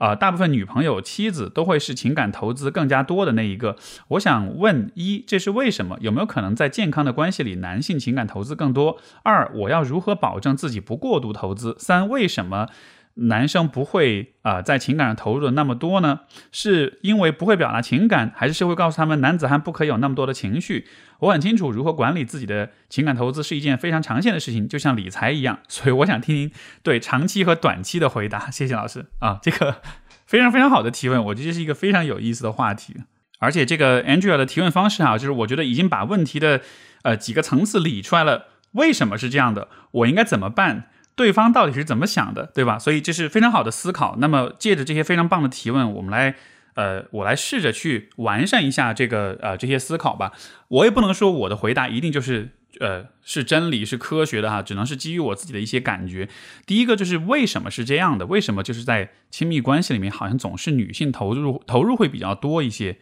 [0.00, 3.76] 啊，大部分女朋友、妻子都会是情感投资更加多的那一个。
[4.08, 5.98] 我想问：一，这是为什么？
[6.00, 8.96] 有没有可能在健康的关系里，男性情感投资更多？
[9.24, 11.76] 二，我要如何保证自己不过度投资？
[11.78, 12.68] 三，为什么？
[13.14, 16.20] 男生不会啊，在情感上投入的那么多呢？
[16.52, 20.86] 是因为不会表达情感，还是社会告诉他们男子汉不可以有那么多的情绪？
[21.18, 25.58] 我很清楚，如何管理自己的情感投资是一件非常长线的事情，就像理财一样。
[25.68, 26.50] 所以我想听您
[26.82, 28.50] 对长期和短期的回答。
[28.50, 29.82] 谢谢老师啊，这个
[30.26, 32.96] 非常非常好的提问，我觉得这是一个非常有意思的话题。
[33.38, 36.60] 而且这个 Andrea 的提问方式啊，就是我觉得已经把问题的
[37.02, 38.46] 呃几个层次理出来了。
[38.72, 39.68] 为什么是这样的？
[39.90, 40.90] 我应该怎么办？
[41.16, 42.78] 对方到底是怎么想的，对吧？
[42.78, 44.16] 所以这是非常好的思考。
[44.18, 46.34] 那么借着这些非常棒的提问，我们来，
[46.74, 50.32] 呃，我来试着去完善一下这个呃这些思考吧。
[50.68, 56.28] 我也不能说我的回答一定就是呃是真理是科学的哈，只能是基于我自己的一些感觉。
[56.64, 58.24] 第一个就是为什么是这样的？
[58.24, 62.96] 为什么就是在亲密关系里面好像总是女性投入投入会比较多一些？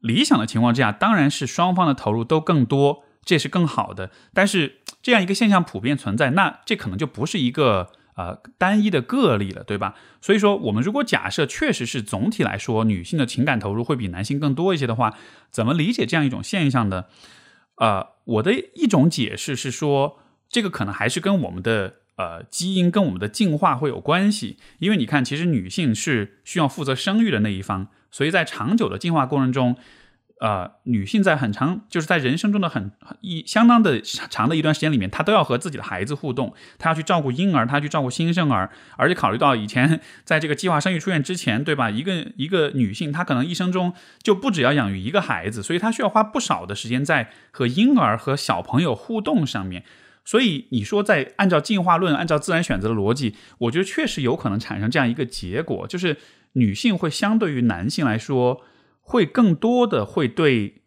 [0.00, 3.04] 理想的情况之下，当然是双方的投入都更多。
[3.24, 9.94] 这是更好的，但是这样一个现象普遍存在，那这可能就不是一个呃单一的个例了，对吧？
[10.20, 15.16] 所以说，我们如果假设确实是总体来说女性的情感投入会比男性更多一些的话，
[15.50, 17.06] 怎么理解这样一种现象呢？
[17.76, 29.76] 呃，我的一种解释是说，这个可能还是跟我们的呃基因跟我们的进化会有关系，因为你看，其实女性是需要负责生育的那一方，所以在长久的进化过程中。
[30.40, 41.88] 呃，女性在很长，就是在人生中的很一相当的长的一段时间里面，她都要和自己的孩子互动，她要去照顾婴儿，她去照顾新生儿，而且考虑到以前在这个计划生育出现之前，对吧？
[41.88, 49.84] 一个一个女性，她可能一生中就不只要养育一个孩子，所以她需要花不少的时间在和婴儿和小朋友互动上面。
[50.24, 56.16] 所以你说，在按照进化论、按照自然选择的逻辑，我觉得确实有可能产生这样一个结果，就是
[56.54, 58.62] 女性会相对于男性来说。
[59.06, 60.82] 会更多的会对，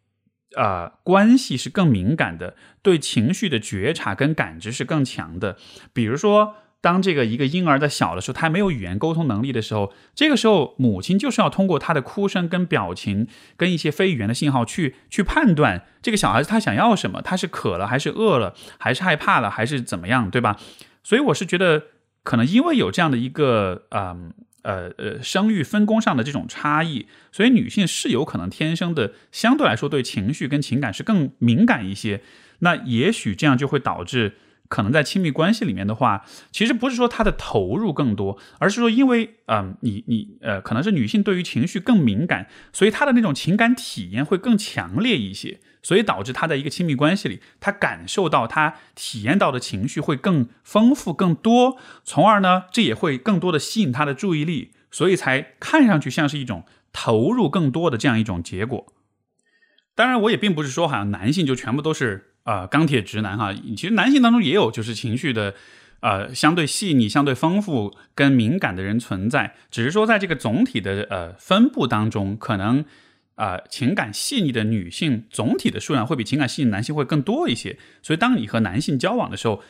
[0.56, 5.56] 啊，关系是更敏感的，对情绪的觉察跟感知是更强的。
[5.94, 20.58] 比如说，当这个一个婴儿在小的时候，他没有语言沟通能力的时候，这个时候母亲就是要通过他的哭声、跟表情、跟一些非语言的信号去去判断这个小孩子他想要什么，他是渴了还是饿了，还是害怕了还是怎么样，对吧？
[21.04, 21.84] 所以我是觉得，
[22.24, 24.34] 可能因为有这样的一个，嗯。
[24.63, 32.22] 呃呃，生育分工上的这种差异，所以女性是有可能天生的相对来说对情绪跟情感是更敏感一些。
[32.60, 34.34] 那也许这样就会导致，
[34.67, 45.60] 可能在亲密关系里面的话，其实不是说她的投入更多，而是说因为，嗯，你你呃，可能是女性对于情绪更敏感，所以她的那种情感体验会更强烈一些。
[45.88, 58.86] 所以导致他在一个亲密关系里，他感受到、他体验到的情绪会更丰富、更多，从而呢，这也会更多的吸引他的注意力，所以才看上去像是一种投入更多的这样一种结果。
[59.95, 65.56] 当然，我也并不是说好像男性就全部都是啊钢铁直男哈，其实男性当中也有就是情绪的
[66.02, 72.84] 呃相对细腻、相对丰富跟敏感的人存在，只是说在这个总体的呃分布当中，可能。
[73.38, 79.63] 啊，情感细腻的女性总体的数量会比情感细腻男性会更多一些，所以当你和男性交往的时候，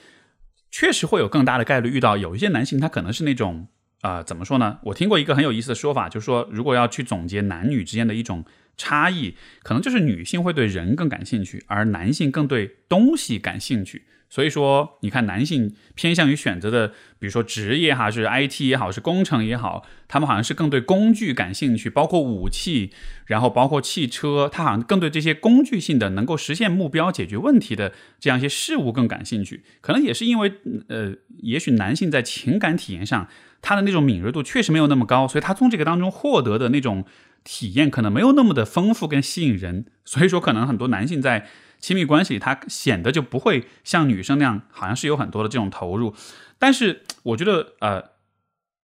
[0.71, 3.67] 确实会有更大的概率遇到有一些男性，他可能是那种
[4.01, 4.80] 啊，怎么说呢？
[4.84, 8.45] 我听过一个很有意思的说法，就是说，如果要去总结男女之间的一种
[8.77, 14.06] 差异，可能就是女性会对人更感兴趣，而男性更对东西感兴趣。
[14.30, 22.92] 所以说，你看男性偏向于选择的，比如说职业哈，是 IT 也好，是工程也好，他们好像是更对工具感兴趣，包括武器，
[23.28, 29.63] 然后包括汽车，他好像更对这些工具性的能够实现目标、解决问题的这样一些事物更感兴趣。
[29.80, 30.52] 可能也是因为，
[30.90, 33.30] 呃，也许男性在情感体验上，
[33.62, 37.06] 他的那种敏锐度确实没有那么高，所以他从这个当中获得的那种
[37.46, 39.86] 体验可能没有那么的丰富跟吸引人。
[40.04, 41.48] 所以说，可能很多男性在。
[41.80, 46.13] 亲密关系里，他显得就不会像女生那样，好像是有很多的这种投入。
[46.58, 48.12] 但是，我觉得，呃，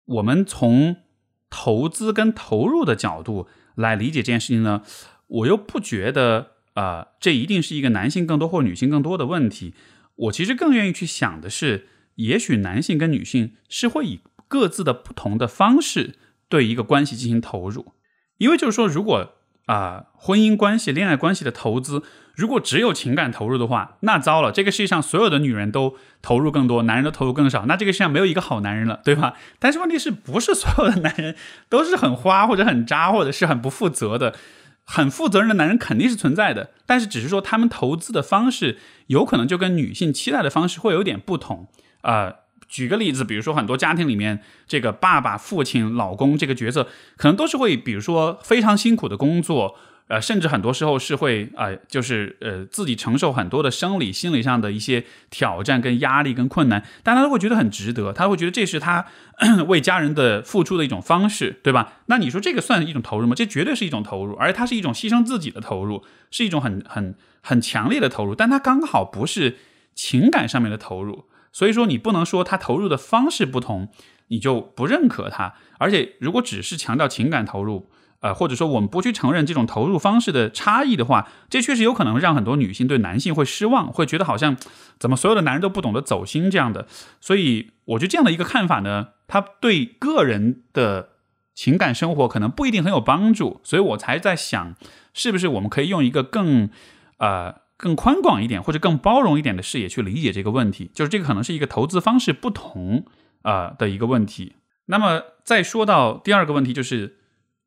[0.05, 0.97] 我们从
[1.49, 4.83] 投资跟投入的角度来理解这件事情呢，
[5.27, 9.75] 我又不觉得，呃，这一定是一个男性更多或女性更多的问题。
[10.15, 16.17] 我其实更愿意去想的是，也许男性跟女性是会以各自的不同的方式
[16.51, 17.95] 对一个关系进行投入，
[18.37, 19.35] 因为就是说，如果
[19.67, 22.03] 啊，婚姻关系、恋爱关系的投资，
[22.35, 29.35] 如果只有情感投入的话，那糟了，这个世界上所有的女人都投入更多，男人都投入更少，那这个世界上没有一个好男人了，对吧？
[29.59, 31.37] 但是问题是不是所有的男人
[31.69, 34.35] 都是很花或者很渣或者是很不负责的？
[34.85, 41.69] 很负责任的男人肯定是存在的，但是只是说他们投资的方式有可能就跟女性期待的方式会有点不同
[42.01, 42.35] 啊。
[42.73, 49.75] 举个例子，比如说很多家庭里面，这个爸爸、父亲、老公这个角色，可能都是会，比如说非常辛苦的工作，
[50.09, 59.05] 呃，甚至很多时候是会呃，就是呃自己承受很多的生理、心理上的一些挑战、跟压力、跟困难，但他都会觉得很值得，他会觉得这是他
[59.69, 62.01] 为家人的付出的一种方式，对吧？
[62.07, 63.35] 那你说这个算一种投入吗？
[63.37, 69.59] 这绝对是一种投入，而它是一种牺牲自己的投入，是一种很很很强烈的投入，但它刚好不是
[69.95, 71.27] 情感上面的投入。
[71.53, 73.91] 所以说，你不能说他投入的方式不同，
[74.29, 75.55] 你就不认可他。
[75.79, 84.57] 而且，如果只是强调情感投入，呃，或者说我们不去承认这种投入方式的差异的话，这确实有可能让很多女性对男性会失望，会觉得好像
[84.99, 86.87] 怎么所有的男人都不懂得走心这样的。
[87.21, 91.11] 所以，我觉得这样的一个看法呢，他对个人的
[91.55, 93.61] 情感生活可能不一定很有帮助。
[93.63, 94.75] 所以我才在想，
[95.13, 96.71] 是不是我们可以用一个更，
[97.19, 97.62] 呃。
[97.83, 103.05] 更宽广一点或者更包容一点的视野去理解这个问题，就是这个可能是一个投资方式不同
[103.43, 104.55] 啊的一个问题。
[104.87, 107.17] 那么再说到第二个问题，就是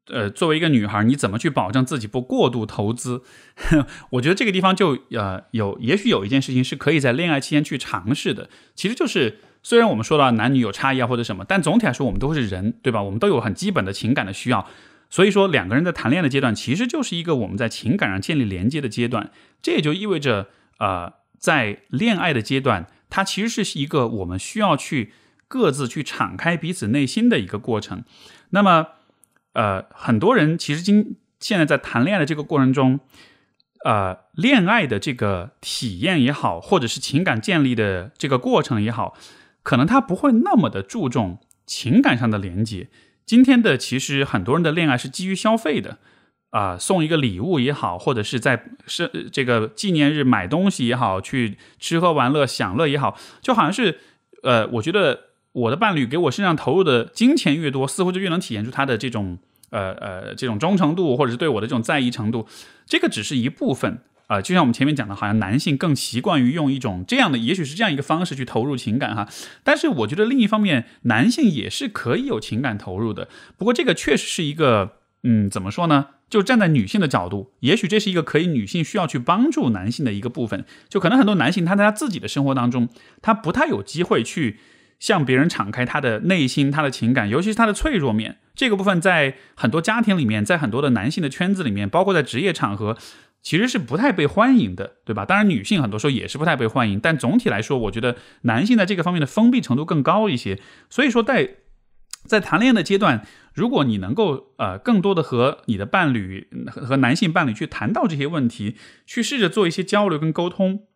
[0.07, 3.23] 呃，作为一个女孩，你怎么去保证自己不过度投资？
[4.11, 8.49] 我觉得这个地方就呃有，也许有一件事情是可以在恋爱期间去尝试的。
[8.73, 13.03] 其实就是虽然我们说到男女有差异啊或者什么，但总体来说我们都是人，对吧？
[13.03, 14.65] 我们都有很基本的情感的需要。
[15.09, 19.31] 所以说，两个人在谈恋爱的阶段，其实就是一个我们在情感上建立连接的阶段。
[19.61, 25.13] 这也就意味着，呃，在恋爱的阶段，它其实是一个我们需要去
[25.47, 28.03] 各自去敞开彼此内心的一个过程。
[28.49, 28.87] 那么，
[29.53, 32.99] 呃，很多人其实今现在在谈恋爱的这个过程中，
[33.85, 39.15] 呃，恋爱的这个体验也好，或者是情感建立的这个过程也好，
[39.63, 42.89] 可能他不会那么的注重情感上的连接。
[43.25, 45.97] 今天的其实很多人的恋爱是基于消费的，
[46.51, 53.99] 啊，送一个礼物也好，或者是在是这个纪念日买东西也好，去吃喝玩乐享乐也好，就好像是，
[54.43, 55.19] 呃，我觉得
[55.53, 59.37] 我的伴侣给我身上投入的金钱越多，似乎就越能体现出他的这种，
[59.71, 62.47] 呃呃，这种忠诚度，或者是对我的这种在意程度，
[62.85, 63.99] 这个只是一部分。
[64.27, 69.29] 啊，就像我们前面讲的，好像男性更习惯于用一种这样的，也许是这样一个方式去投入情感哈。
[69.63, 73.27] 但是我觉得另一方面，男性也是可以有情感投入的。
[73.57, 76.07] 不过这个确实是一个，嗯，怎么说呢？
[76.27, 80.65] 就站在女性的角度，也许这是一个可以女性需要去帮助男性的一个部分。
[80.89, 82.89] 就可能很多男性他在他自己的生活当中，
[83.21, 84.57] 他不太有机会去
[84.99, 88.37] 向别人敞开他的内心、他的情感，尤其是他的脆弱面。
[88.55, 92.97] 这个部分在很多家庭里面，在很多的男性的圈子里面，包括在职业场合。
[93.45, 95.23] 其实是不太被欢迎的，对吧？
[95.23, 100.59] 当然，女性很多时候也是不太被欢迎，但总体来说，我觉得男性在这个方面的封闭程度更高一些。
[100.89, 101.57] 所以说，在
[102.25, 110.87] 在谈恋爱的阶段，如果你能够呃更多的和你的伴侣和男性伴侣去谈到这些问题，去试着做一些交流跟沟通。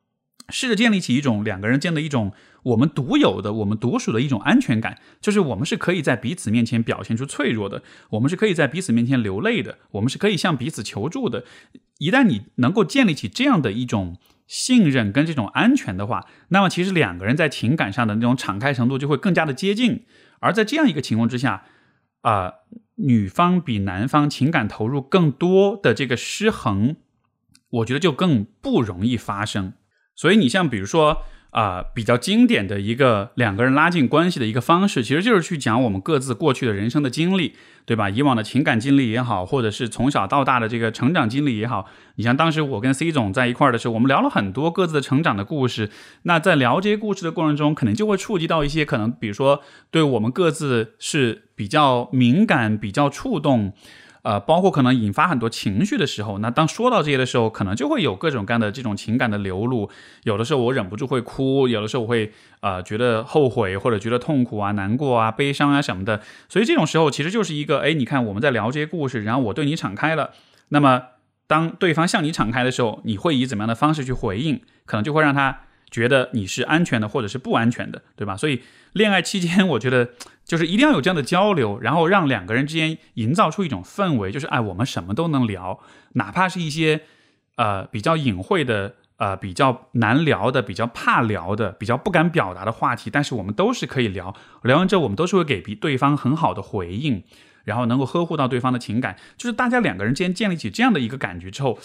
[0.51, 2.31] 试着建立起一种两个人间的一种
[2.63, 11.45] 我们独有的、我们独属的一种安全感，就是我们是可以在彼此面前表现出脆弱的，我们是可以在彼此面前流泪的，我们是可以向彼此求助的。
[11.99, 20.05] 一旦你能够建立起这样的一种信任跟这种安全的话，那么其实两个人在情感上的那种敞开程度就会更加的接近。
[20.39, 21.65] 而在这样一个情况之下，
[22.21, 22.53] 啊，
[22.95, 26.95] 女方比男方情感投入更多的这个失衡，
[27.69, 29.73] 我觉得就更不容易发生。
[30.19, 37.55] 所以你像比如说啊，比较经典的一个两个人拉近关系的一个方式，其实就是去讲我们各自过去的人生的经历，
[37.85, 38.09] 对吧？
[38.09, 41.85] 以往的情感经历也好，或者是从小到大的这个成长经历也好。
[42.15, 45.89] 你像当时我跟 C 总在一块儿的时候，我们聊了很多各自的成长的故事。
[46.23, 53.71] 那在聊这些故事的过程中，可能就会触及到一些可能，比如说对我们各自是比较敏感、比较触动。
[54.21, 59.89] 呃，包括可能引发很多情绪的时候，那当说到这些的时候，可能就会有各种各样的这种情感的流露。
[60.23, 66.21] 有的时候我忍不住会哭，有的时候我会呃觉得后悔或者觉得痛苦啊、难过啊、悲伤啊什么的。
[66.49, 70.31] 所以这种时候其实就是一个，哎，你看我们在聊这些故事，然后我对你敞开了。
[70.69, 71.01] 那么
[71.47, 74.61] 当对方向你敞开的时候，你会以怎么样的方式去回应？
[74.85, 78.35] 可能就会让他觉得你是安全的，或者是不安全的，对吧？
[78.37, 78.61] 所以
[78.93, 80.09] 恋爱期间，我觉得。
[80.45, 85.79] 就是一定要有这样的交流，然后让两个人之间营造出一种氛围，就是哎，我们什么都能聊，
[86.13, 87.01] 哪怕是一些
[87.57, 88.95] 呃比较隐晦的。
[89.17, 94.33] 呃，比较难聊的、比较怕聊的、比较不敢表达的话题，但是我们都是可以聊。
[94.63, 97.21] 聊完之后，我们都是会给比对方很好的回应，
[97.65, 99.17] 然后能够呵护到对方的情感。
[99.35, 101.77] 就是大家两个人之间建立起这样的一个感觉之后，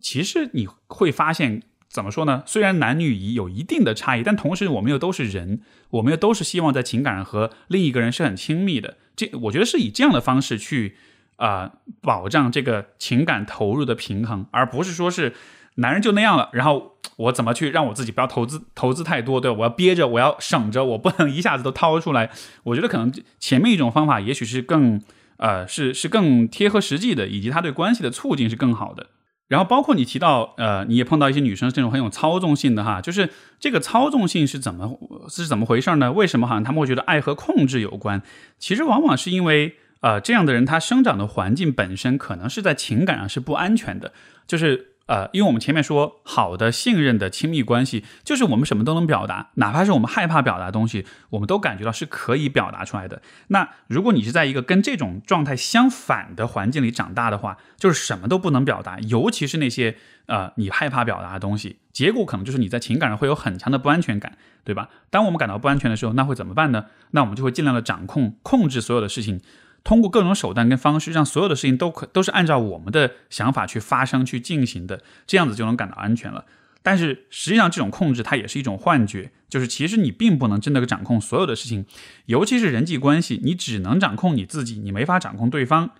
[0.00, 1.62] 其实你会发现，
[1.94, 2.42] 怎么说呢？
[2.44, 8.96] 虽然男女已有一定的差异，但同时我们又都是人，我们又都是希望在情感上和另一个人是很亲密的。
[9.14, 10.96] 这我觉得是以这样的方式去
[11.36, 15.34] 啊保障这个情感投入的平衡，而不是说是。
[15.76, 19.40] 男人就那样了，然后我怎么去让我自己不要投资投资太多？
[19.40, 22.30] 对我要憋着，我要省着，我不能一下子都掏出来。
[22.62, 25.02] 我觉得可能前面一种方法也许是更
[25.38, 29.08] 呃是是更贴合实际的，以及他对关系的促进是更好的。
[29.48, 33.30] 然后包括你提到呃，你也碰到一些女生这种很有操纵性的哈，就是
[33.60, 36.12] 这个操纵性是怎么是怎么回事呢？
[36.12, 38.22] 为什么好像他们会觉得爱和控制有关？
[38.58, 44.12] 其实往往是因为呃这样的人他生长的环境本身可能是在情感上是不安全的，
[44.46, 44.93] 就是。
[45.06, 53.20] 呃，因为我们前面说，好的信任的亲密关系，就是我们什么都能表达，哪怕是我们害怕表达的东西，我们都感觉到是可以表达出来的。
[53.48, 64.88] 那如果你是在一个跟这种状态相反的环境里长大的话，就是什么都不能表达，尤其是那些呃你害怕表达的东西，结果可能就是你在情感上会有很强的不安全感，对吧？
[65.10, 66.86] 当我们感到不安全的时候，那会怎么办呢？
[67.10, 69.42] 那我们就会尽量的掌控、控制所有的事情。
[69.84, 76.46] 通过各种手段跟方式，让所有的事情都可都是按照我们的想法去发生、去进行的，这样子就能感到安全了。
[76.82, 81.84] 但是实际上，这种控制它也是一种幻觉，就是其实你并不能真的掌控所有的事情，
[82.26, 85.90] 尤其是人际关系，你只能掌控你自己，你没法掌控对方。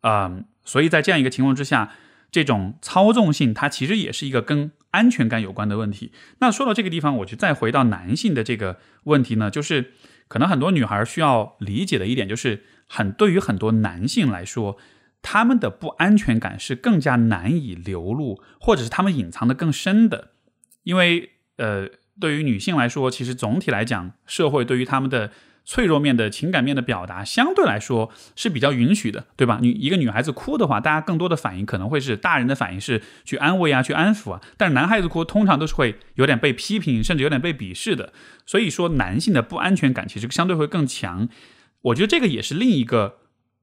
[0.00, 1.92] 嗯，所以在这样一个情况之下，
[2.30, 6.12] 这种操纵性它其实也是一个跟安全感有关的问题。
[6.40, 9.92] 那说到这个地方，我就再回到男性的这个问题呢，就是
[10.28, 12.64] 可能很多女孩需要理解的一点就是。
[12.86, 14.76] 很对于很多男性来说，
[15.22, 20.32] 他们的不安全感是更加难以流露，或者是他们隐藏的更深的。
[20.82, 21.88] 因为呃，
[22.20, 25.30] 对于女性来说，其实总体来讲，社会对于他们的
[25.64, 29.60] 脆弱面的情感面的表达，相对来说是比较允许的，对吧？
[29.62, 34.42] 女一个女孩子哭的话，大家更多的反应可能会是大人的反应是去安慰啊，去安抚啊。
[34.58, 38.12] 但是男孩子哭，通常都是会有点被批评，甚至有点被鄙视的。
[38.44, 41.30] 所以说，男性的不安全感其实相对会更强。
[41.84, 43.16] 我觉得这个也是另一个，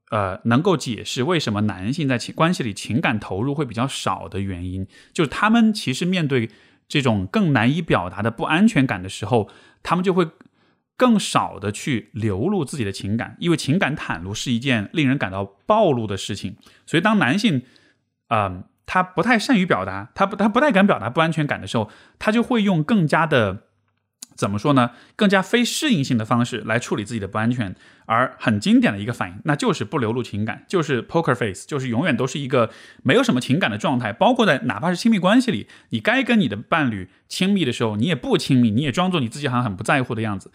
[0.10, 6.50] 呃，能够解释为什么男性在情关系里情感投入会比较少的原因，就是他们其实面对
[6.88, 9.50] 这种更难以表达的不安全感的时候，
[9.82, 10.28] 他们就会
[10.96, 16.58] 更少的去流露自己的情感，因为情感袒露是一件令人感到暴露的事情。
[16.86, 17.64] 所以当男性，
[18.28, 23.64] 嗯，他不太善于表达，他不他不太敢表达不安全感的时候，他就会用更加的。
[24.36, 24.92] 怎么说呢？
[25.16, 27.76] 更加非适应性的方式来处理自己的不安全，
[28.06, 32.72] 而很经典的一个反应，那就是不流露情感，就是 poker face，就是永远都是一个
[33.04, 34.12] 没有什么情感的状态。
[34.12, 40.52] 包括在哪怕是亲密关系里，你该跟你的伴侣亲密的时候，你也不亲密，你也装作你自己好像很不在乎的样子。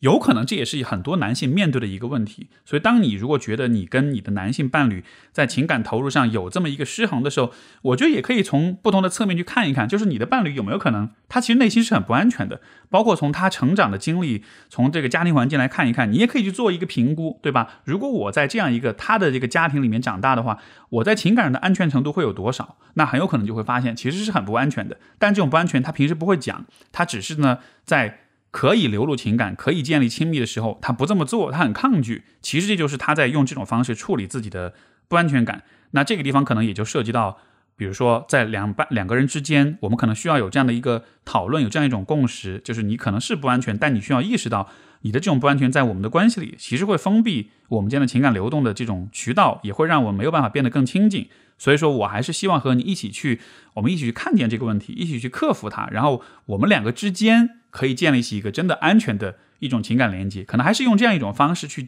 [0.00, 17.80] 有可能这也是很多男性面对的一个问题，所以当你如果觉得你跟你的男性伴侣在情感投入上有这么一个失衡的时候，我觉得也可以从不同的侧面去看一看，就是你的伴侣有没有可能他其实内心是很不安全的，包括从他成长的经历，从这个家庭环境来看一看，你也可以去做一个评估，对吧？
[17.82, 20.58] 如果我在这样一个他的这个家庭里面长大的话，
[20.90, 22.76] 我在情感上的安全程度会有多少？
[22.94, 28.20] 那很有可能就会发现其实是很不安全的，但这种不安全他平时不会讲，他只是呢在。
[28.58, 32.24] 可以流露情感，可以建立亲密的时候，他不这么做，他很抗拒。
[32.42, 34.74] 其实这就是他在用这种方式处理自己的
[35.06, 35.62] 不安全感。
[35.92, 37.38] 那这个地方可能也就涉及到，
[37.76, 44.68] 比如说在两半两个人之间，我们可能需要有这样的一个讨论，有这样一种共识，就是你可能是不安全，但你需要意识到
[45.02, 51.28] 你的这种不安全在我们的关系里，其实会封闭我们间的情感流动的这种渠道，也会让我们没有办法变得更亲近。
[51.58, 53.40] 所以说我还是希望和你一起去，
[53.74, 57.56] 我们一起去看见这个问题，一起去克服它，然后我们两个之间。
[57.70, 61.86] 可以建立起一个真的安全的一种情感连接，可能还是用这样一种方式去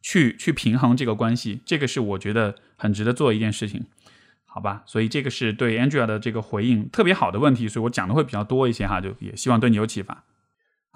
[0.00, 3.84] 去去平衡这个关系，这个是我觉得很值得做一件事情，
[4.46, 4.82] 好吧？
[4.86, 10.24] 所以这个是对 Angela 的这个回应特别好的问题，所以我讲的会比较多一些哈，就也希望对你有启发。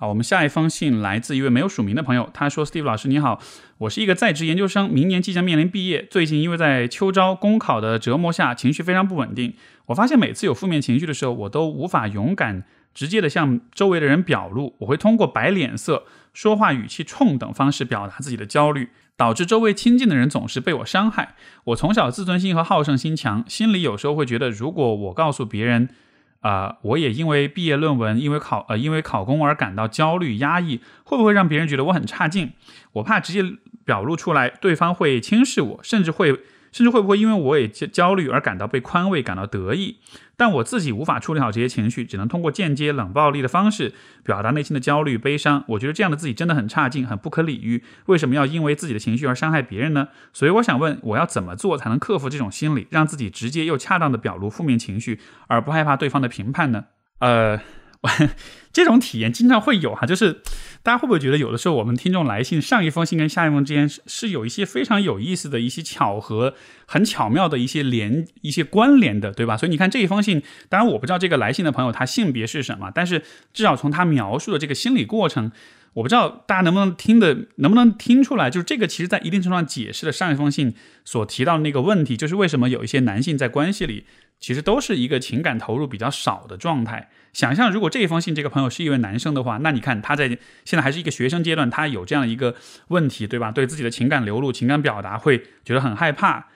[0.03, 3.41] 好，我们下一封信来自一位没有署名的朋友，他说：“Steve 老师你好，
[3.79, 9.55] 我是一个在职研究生，明年即将面临毕业，最近因为在秋招公考的折磨下，情绪非常不稳定。
[9.87, 16.03] 我发现每次有负面情绪的时候，我都无法勇敢。”直接的向周围的人表露，我会通过摆脸色、
[16.35, 21.37] 说话语气冲等方式表达自己的焦虑，导致周围亲近的人总是被我伤害。
[21.67, 25.89] 我从小自尊心和好胜心强，心里有时候会觉得，如果我告诉别人，
[26.43, 32.53] 啊，我也因为毕业论文、因为考呃、因为考公而感到焦虑压抑，会不会让别人觉得我很差劲？
[32.93, 33.43] 我怕直接
[33.85, 36.41] 表露出来，对方会轻视我，甚至会
[36.73, 39.99] 甚至会不会因为我也焦虑而感到被宽慰、感到得意？
[40.37, 43.93] 但我自己无法处理好这些情绪，只能通过间接冷暴力的方式
[44.25, 45.63] 表达内心的焦虑、悲伤。
[45.69, 47.85] 我觉得这样的自己真的很差劲，很不可理喻。
[48.07, 50.09] 为什么要因为自己的情绪而伤害别人呢？
[50.33, 56.87] 所以我想问，我要怎么做才能克服这种心理，让自己直接又恰当的表露负面情绪，而不害怕对方的评判呢？
[57.19, 57.61] 呃。
[58.73, 60.41] 这种体验经常会有哈，就是
[60.83, 66.55] 大家会不会觉得有的时候我们听众来信上一封信跟下一封之间是是有一些非常有意思的一些巧合，
[66.87, 69.57] 很巧妙的一些连一些关联的，对吧？
[69.57, 73.23] 所以你看这一封信，当然我不知道这个来信的朋友他性别是什么，但是
[73.53, 75.53] 至少从他描述的这个心理过程，
[75.95, 80.75] 我不知道大家能不能听的能不能听出来，就是这个其实在一定程度上解释了上一封信
[81.05, 84.07] 所提到的那个问题，就是为什么有一些男性在关系里。
[84.41, 87.09] 其实都是一个情感投入比较少的状态。
[87.33, 90.27] 想象如果这一封信这个朋友是一位男生的话，那你看他在
[90.65, 92.57] 现在还是一个学生阶段，他有这样一个
[92.89, 93.53] 问题，对吧？
[93.53, 96.49] 对自己的情感流露、情感表达会觉得很害怕，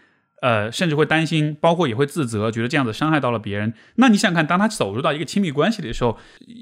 [0.43, 3.72] 呃，甚至会担心，包括也会自责，觉得这样子伤害到了别人。
[3.97, 6.18] 那你想看，当他走入到一个亲密关系里的时候，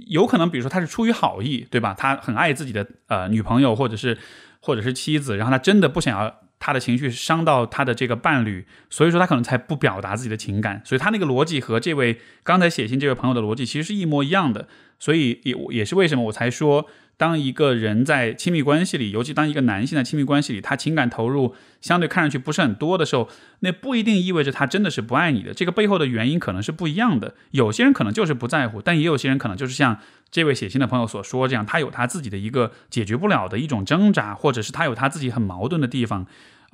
[0.08, 1.94] 有可能比如说他是出于好意，对吧？
[1.96, 4.18] 他很爱自己的呃女朋友或者是
[4.60, 6.40] 或者是妻子，然后他真的不想要。
[6.60, 14.66] 他的情绪伤到他的这个伴侣，所以说他可能才不表达自己的情感，所以他那个逻辑和这位刚才写信这位朋友的逻辑其实是一模一样的，
[14.98, 16.86] 所以也也是为什么我才说，
[17.16, 23.28] 当一个人在亲密关系里，尤其当一个男性在亲密关系里，他情感投入相对看上去不是很多的时候，
[23.60, 27.34] 那不一定意味着他真的是不爱你的，这个背后的原因可能是不一样的。
[27.52, 29.98] 有些人可能就是不在乎，但也有些人可能就是像
[30.30, 36.26] 这位写信的朋友所说这样，他有他自己的一个解决不了的一种挣扎，或者是他有他自己很矛盾的地方。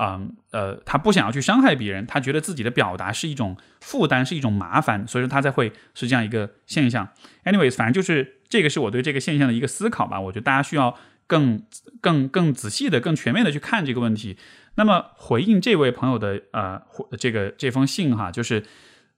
[0.02, 7.06] 嗯，呃，他不想要去伤害别人，他觉得自己的表达是一种负担，是一种麻烦，所以说他才会是这样一个现象。
[7.44, 10.20] Anyways，反正就是这个是我对这个现象的一个思考吧。
[10.20, 10.94] 我觉得大家需要
[11.26, 11.62] 更、
[12.02, 14.36] 更、更仔细的、更全面的去看这个问题。
[14.74, 16.82] 那么回应这位朋友的呃
[17.18, 18.64] 这个这封信哈，就是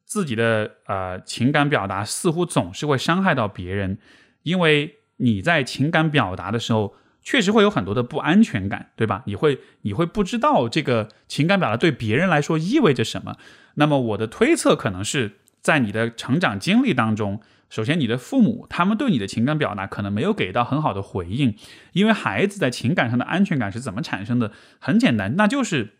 [0.04, 3.98] 自己的呃情感表达似乎总是会伤害到别人，
[4.44, 6.94] 因为你在情感表达的时候。
[7.24, 9.22] 确实会有很多的不安全感，对吧？
[9.26, 13.36] 你会你会不知道这个情感表达对别人来说意味着什么。
[13.74, 17.40] 那么我的推测可能是在你的成长经历当中，
[17.72, 21.56] 首先你的父母他们对你的情感表达可能没有给到很好的回应，
[21.94, 24.52] 因为孩子在情感上的安全感是怎么产生的？
[24.78, 25.94] 很简单，那就是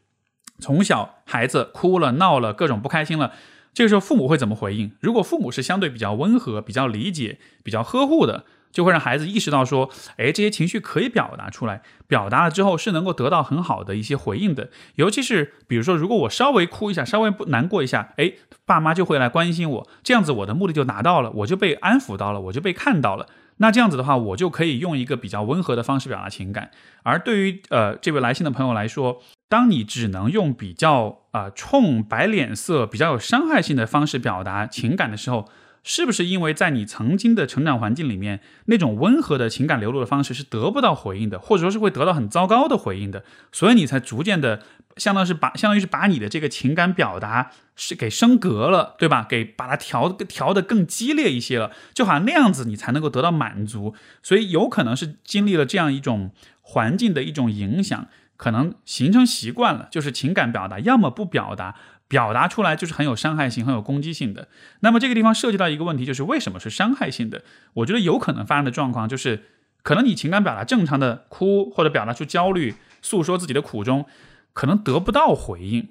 [0.59, 3.33] 从小孩子哭了闹了各种不开心了，
[3.73, 4.93] 这个时候父母会怎么回应？
[5.01, 8.45] 如果父母是相对比较温和、比较理解、比较呵护的。
[8.73, 14.71] 就会让孩子意识到说，哎，这些情绪可以表达出来，表达了之后是能够得到很好的一些回应的。
[14.97, 18.33] 尤其是比如说，如果我稍微哭一下，稍微不难过一下，哎，
[18.65, 23.27] 爸妈就会来关心我，这样子我的目的就达到了，我就被安抚到了，我就被看到了。
[23.59, 26.71] 那这样子的话，我就可以用一个比较温和的方式表达情感。
[27.05, 35.49] 而对于呃这位来信的朋友来说，当你只能用比较啊冲、摆脸色、比较有伤害性的方式表达情感的时候，
[35.85, 44.63] 是不是因为在你曾经的成长环境里面，那种温和的情感流露的方式是得不到回应的，或者说是会得到很糟糕的回应的，所以你才逐渐的，
[44.97, 49.27] 相当是把，相当于是把你的这个情感表达是给升格了，对吧？
[49.29, 53.95] 给把它调调的更激烈一些了，就好像那样子你才能够得到满足。
[54.23, 56.31] 所以有可能是经历了这样一种
[56.61, 58.07] 环境的一种影响，
[58.37, 61.75] 可能形成习惯了，就是情感表达要么不表达。
[62.13, 64.49] 表达出来就是很有伤害性、很有攻击性的。
[64.81, 67.43] 那么这个地方涉及到一个问题，就是为什么是伤害性的？
[67.73, 69.45] 我觉得有可能发生的状况就是，
[69.83, 74.05] 可能你情感表达正常的哭或者表达出焦虑、诉说自己的苦衷，
[74.53, 75.89] 可能得不到回应，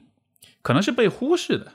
[0.62, 1.74] 可能是被忽视的。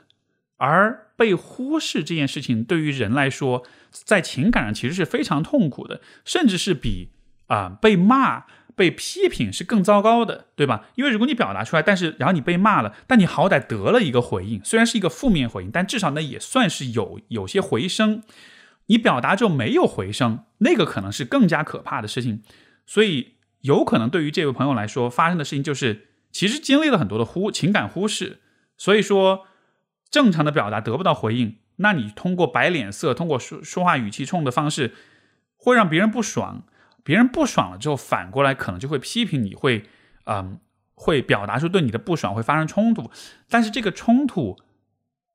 [0.55, 7.09] 而被忽视这件事情对于人来说，在情感上其实是非常痛苦的，甚至是比
[7.47, 8.45] 啊被骂。
[8.77, 10.85] 被批评是更糟糕的，对吧？
[10.95, 18.21] 因为如果你表达出来，但是然后你被骂了，但你好歹得了一个回应，虽然是一个负面回应，但至少呢也算是有有些回声。
[18.85, 22.43] 你表达就没有回声，那个可能是更加可怕的事情。
[22.85, 28.39] 所以有可能对于这位朋友来说，发生的事情就是其实经历了很多的忽情感忽视。
[28.77, 29.47] 所以说
[30.09, 34.93] 正常的表达得不到回应，那你通过摆脸色，通过说说话语气冲的方式，
[35.57, 36.63] 会让别人不爽。
[37.07, 39.85] 别人不爽了之后，反过来可能就会批评你，会，
[40.25, 40.59] 嗯，
[40.93, 43.09] 会表达出对你的不爽，会发生冲突。
[43.49, 44.57] 但是这个冲突，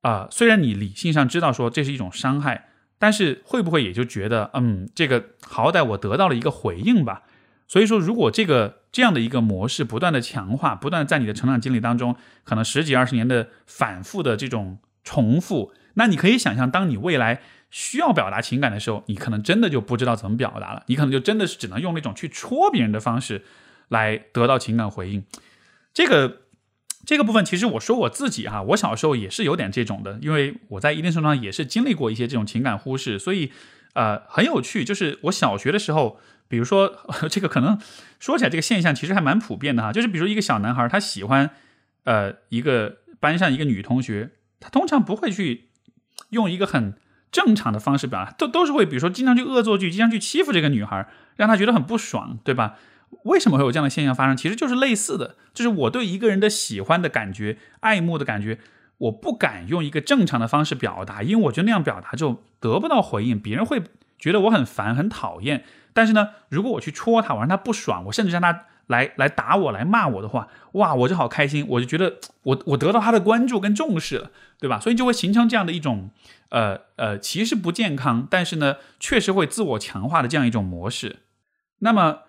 [0.01, 2.67] 啊，虽然你理性上知道说这是一种伤害，
[2.99, 7.23] 但是会不会也就觉得，嗯，这个好歹我得到了一个回应吧？
[7.67, 17.41] 所以说，如果这个这样的一个模式不断的强化，不断在你的成长经历当中，可能十几二十年的反复的这种重复，那你可以想象，当你未来。
[17.73, 20.83] 需要表达情感的时候，你可能真的就不知道怎么表达了。
[20.85, 23.43] 你可能就真的是只能用那种去戳别人的方式
[23.87, 25.25] 来得到情感回应。
[25.91, 26.43] 这个
[27.03, 33.51] 这个部分其实我说我自己哈，我小时候也是有点这种的，因为我在一定程度上也是经历过一些这种情感忽视，所以
[33.93, 34.85] 呃很有趣。
[34.85, 36.95] 就是我小学的时候，比如说
[37.27, 37.79] 这个可能
[38.19, 41.49] 说起来这个现象其实还蛮普遍的哈，就是比如一个小男孩他喜欢
[42.03, 45.69] 呃一个班上一个女同学，他通常不会去
[46.29, 46.93] 用一个很
[47.33, 51.05] 正常的方式表达，都都是会比如说经常去恶作剧，经常去欺负这个女孩，
[51.35, 52.75] 让她觉得很不爽，对吧？
[53.25, 54.37] 为什么会有这样的现象发生？
[54.37, 58.59] 其实就是类似的，就是我对一个人的喜欢的感觉、爱慕的感觉，
[58.97, 63.83] 我不敢用一个正常的方式表达，因为我觉得那样表达就得不到回应，别人会
[64.17, 65.63] 觉得我很烦、很讨厌。
[65.93, 74.79] 但是呢，如果我去戳他，我让他不爽，我甚至让他来来打我、来骂我的话，哇，我就好开心，我就觉得我我得到他的关注跟重视了，对吧？
[74.79, 76.09] 所以就会形成这样的一种
[76.53, 81.17] 呃呃，其实不健康，但是呢，确实会自我强化的这样一种模式。
[81.79, 82.21] 那么。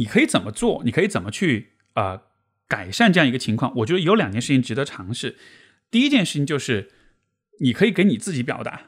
[0.00, 0.82] 你可以怎么做？
[0.84, 2.22] 你可以怎么去啊
[2.68, 3.72] 改善这样一个情况？
[3.78, 5.36] 我觉得有两件事情值得尝试。
[5.90, 6.92] 第一件事情就是，
[7.58, 8.82] 你可以给你自己表达，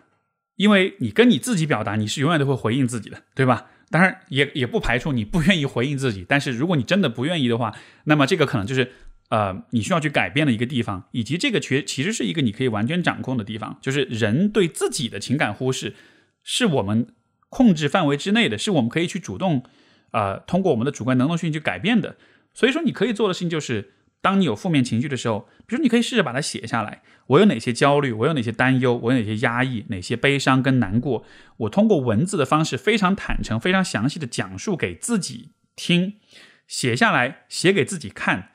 [0.54, 3.66] 因为你跟你自己表达，你是永远都会回应自己的，对吧？
[3.90, 6.24] 当然，也也不排除你不愿意回应自己。
[6.28, 7.74] 但是如果你真的不愿意的话，
[8.04, 8.92] 那么这个可能就是
[9.30, 15.94] 呃你需要去改变的一个地方，以及这个其其实是一个你可以完全掌控的地方，就是人对自己的情感忽视
[16.44, 17.08] 是我们
[17.48, 19.64] 控制范围之内的，是我们可以去主动。
[20.12, 22.16] 呃，通过我们的主观能动性去改变的，
[22.52, 31.24] 所以说你可以做的事情就是，当你有负面情绪的时候，比如你可以试着把它写下来，我有哪些焦虑，我有哪些担忧，我有哪些压抑，哪些悲伤跟难过，
[31.58, 36.14] 我通过文字的方式非常坦诚、非常详细的讲述给自己听，
[36.66, 38.50] 写下来，写给自己看，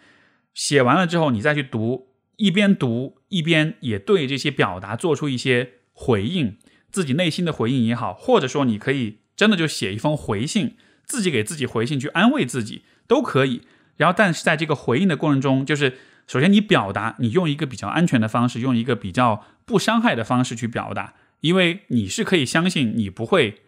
[0.56, 6.58] 写完了之后你再去读，一边读一边也对这些表达做出一些回应，
[6.90, 10.78] 自己内心的回应也好，或者说你可以真的就写一封回信。
[11.08, 13.62] 自己给自己回信去安慰自己都可以，
[13.98, 23.62] 然后但是在这个回应的过程中，就是首先你表达，你用一个比较安全的方式，用一个比较不伤害的方式去表达，因为你是可以相信你不会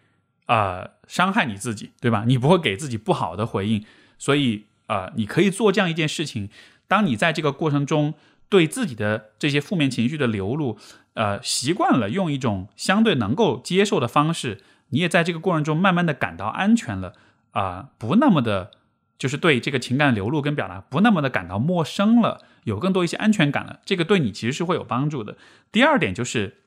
[0.48, 2.24] 啊伤害你自己，对吧？
[2.26, 3.86] 你不会给自己不好的回应，
[4.18, 6.50] 所以啊你可以做这样一件事情。
[6.88, 8.14] 当你在这个过程中
[8.50, 10.78] 对自己的这些负面情绪的流露，
[11.14, 17.14] 呃习惯了用一种相对能够接受的方式，你也在这个过程中慢慢的感到安全了。
[17.52, 18.72] 啊，不那么的，
[19.18, 25.38] 就是对这个情感流露跟表达不那么的感到陌生了，有更多一些安全感了，这个对你其实是会有帮助的。
[25.72, 26.58] 第二点就是，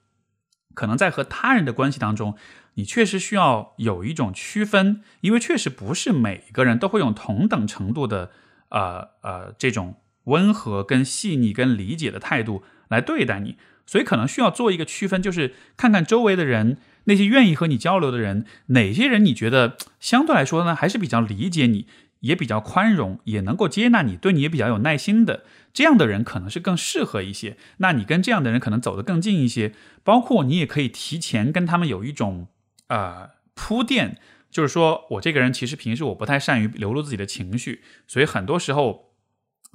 [0.75, 2.35] 可能在和他人的关系当中，
[2.75, 8.33] 你确实需要有一种区分，因为确实不是每一个人都会用同等程度的，
[8.71, 9.95] 呃呃，这种
[10.25, 13.57] 温和跟细腻跟理解的态度来对待你，
[13.87, 16.79] 所以可能需要做一个区分，就是看看周围的人。
[17.05, 21.87] 那些愿意和你交流的人，哪些人你觉得相对来说呢，还是比较理解你，
[22.21, 27.57] 也比较宽容，也能够接纳你，对你也比较有耐心的，这样的人可能是更适合一些。
[27.79, 29.73] 那你跟这样的人可能走得更近一些，
[30.05, 32.49] 包括你也可以提前跟他们有一种
[32.89, 34.19] 呃铺垫，
[34.51, 39.10] 就是说我这个人其实平时我不太善于流露自己的情绪，所以很多时候，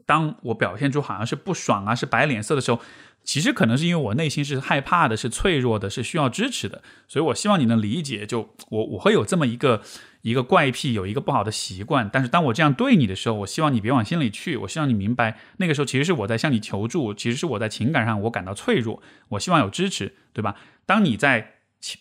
[0.06, 2.80] 当我表现出好像是不爽啊，是摆脸色的时候。
[3.28, 8.24] 其实可能是因为我内心是害怕的，是脆弱的，是需要支持的，所以我希望你能理解。
[8.24, 9.82] 就我我会有这么一个
[10.22, 12.08] 一个怪癖，有一个不好的习惯。
[12.14, 14.56] 但是当我这样对你的时候，我希望你别往心里去。
[14.58, 19.02] 我希望你明白，那个时候其实是我在向你求助，其实是我在情感上我感到脆弱。
[19.30, 20.54] 我希望有支持，对吧？
[20.86, 21.54] 当你在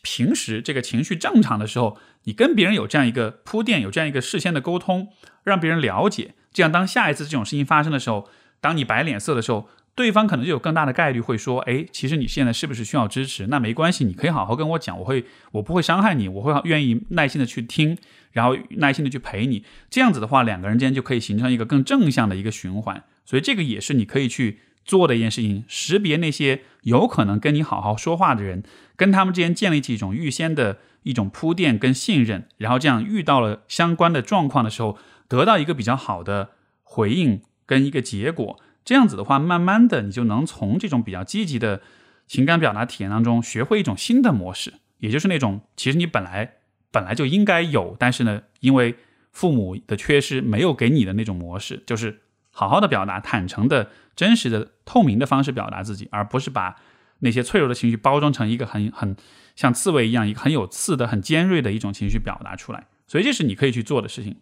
[0.02, 5.08] 平时这个情绪正常的时候，你跟别人有这样一个铺垫，有这样一个事先的沟通，
[5.42, 6.34] 让别人了解。
[6.54, 8.26] 这样当下一次这种事情发生的时候，
[8.62, 9.68] 当你摆脸色的时候。
[9.96, 13.46] 对方可能就有更大的概率会说：“哎，其实你现在是不是需要支持？
[13.46, 17.96] 那没关系，你可以好好跟我讲，我会，我不会伤害你，我会愿意耐心的去听，
[18.32, 19.64] 然后耐心的去陪你。
[19.88, 23.04] 这样子的话，两个人之间就可以形成一个更正向的一个循环。
[23.24, 28.64] 所以这个也是你可以去做的一件事情：识别那些有可能跟你好好说话的人，
[28.96, 34.98] 跟他们之间建立起一种预先的一种铺垫跟信任，然后这样遇到了相关的状况的时候，
[35.28, 36.50] 得到一个比较好的
[36.82, 41.80] 回应跟一个结果。”这样子的话，慢慢的你就能从这种比较积极的
[42.26, 46.56] 情感表达体验当中学会一种新的模式，也就是那种其实你本来
[46.90, 48.94] 本来就应该有，但是呢，因为
[49.32, 52.20] 父母的缺失没有给你的那种模式，就是
[52.50, 56.76] 好好的表达、坦诚的、真实的、透明的方式表达自己，而不是把
[57.20, 59.16] 那些脆弱的情绪包装成一个很很
[59.56, 62.86] 像刺猬一样、一个很有刺的、很尖锐的一种情绪表达出来。
[63.06, 64.36] 所以这是你可以去做的事情。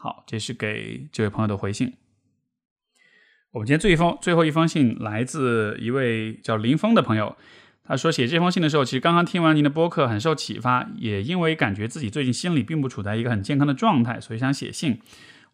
[0.00, 1.94] 好，这是给这位朋友的回信。
[3.50, 7.36] 我们今天最一封最后一封信来自一位叫林峰的朋友，
[7.82, 15.00] 他说写这封信的时候，其实刚刚听完您的播客，很受启发，也因为感觉自己最近心理并不处在一个很健康的状态，所以想写信。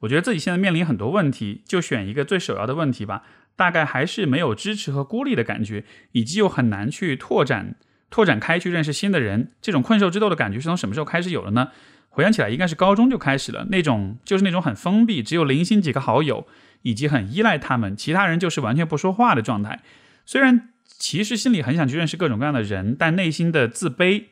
[0.00, 3.22] 我觉得自己现在面临很多问题，就选一个最首要的问题吧。
[3.56, 7.76] 大概还是没有支持和孤立的感觉，以及又很难去拓展
[8.10, 9.52] 拓展开去认识新的人。
[9.62, 11.70] 这种困兽之斗的感觉是从什么时候开始有的呢？
[12.14, 13.66] 回想起来，应该是高中就开始了。
[13.70, 16.46] 那种就是那种很封闭，只有零星几个好友，
[16.82, 19.80] 以及很依赖他们，其他人就是完全不说话的状态。
[20.24, 24.26] 虽然其实心里很想去认识各种各样的人，但内心的自卑。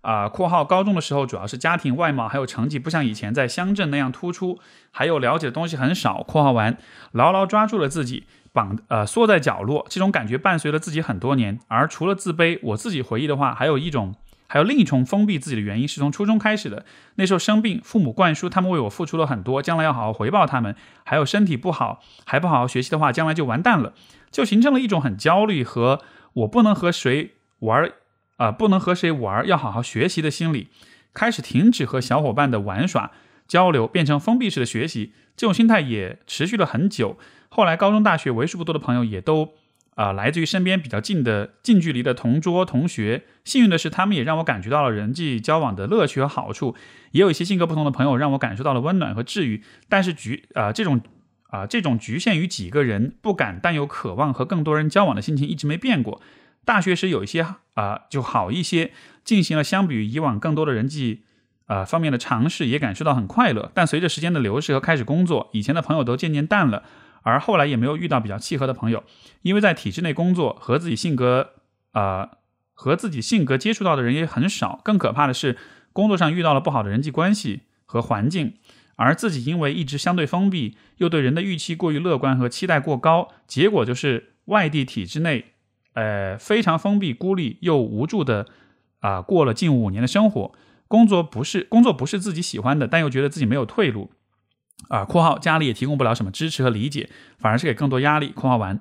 [0.00, 4.60] 啊，括号高中的时候主要是家庭外貌还有成绩不像以前在乡镇那样突出，
[4.92, 6.22] 还有了解的东西很少。
[6.22, 6.78] 括号完，
[7.10, 11.58] 牢牢抓住了自己，绑呃缩在角落，这种感觉伴随了自己很多年。
[11.66, 14.14] 而除了自卑，我自己回忆的话，还有一种，
[14.48, 16.84] 还有另一重封闭自己的原因，是从初中开始的。
[17.14, 20.74] 那时候生病，父母灌输他们为我付出了很多，将来要好好回报他们。
[21.04, 23.92] 还有身体不好，还不好好学习的话，将来就完蛋了，
[24.32, 26.00] 就形成了一种很焦虑和
[26.32, 27.92] 我不能和谁玩。
[28.38, 30.68] 啊，不能和谁玩，要好好学习的心理，
[31.12, 33.10] 开始停止和小伙伴的玩耍
[33.48, 35.12] 交流，变成封闭式的学习。
[35.36, 37.18] 这种心态也持续了很久。
[37.48, 39.54] 后来高中、大学为数不多的朋友也都
[39.98, 43.24] 啊，来自于身边比较近的近距离的同桌同学。
[43.44, 46.76] 幸运的是，他们也让我感觉到了人际交往的乐趣和好处。
[47.10, 49.64] 也有一些性格不同的朋友让我感受到了温暖和治愈。
[49.88, 51.00] 但是局啊，这种
[51.50, 56.22] 啊，这种局限于几个人，不敢但又渴望和更多人交往的心情一直没变过。
[56.64, 57.44] 大学时有一些
[57.74, 58.92] 啊就好一些，
[59.24, 61.24] 进行了相比于以往更多的人际
[61.66, 63.72] 啊方面的尝试，也感受到很快乐。
[63.74, 66.84] 但随着时间的流逝和开始工作，以前的朋友都渐渐淡了，
[67.28, 69.04] 而后来也没有遇到比较契合的朋友，
[69.42, 71.50] 因为在体制内工作，和自己性格
[71.92, 72.30] 啊
[72.72, 74.80] 和自己性格接触到的人也很少。
[74.82, 75.58] 更可怕的是，
[75.92, 78.54] 工作上遇到了不好的人际关系和环境，
[78.96, 85.52] 而自己因为一直相对封闭，又对人的预期过于乐观和期待过高，结果就是外地体制内。
[85.94, 88.46] 呃，非常封闭、孤立又无助的
[89.00, 90.52] 啊，过了近五年的生活，
[90.86, 94.12] 工作不是工作不是自己喜欢的，但又觉得自己没有退路
[94.88, 95.04] 啊。
[95.06, 98.28] （括号家里也提供不了什么支持和理解，反而是给更多压力。
[98.36, 98.80] ）（括号完）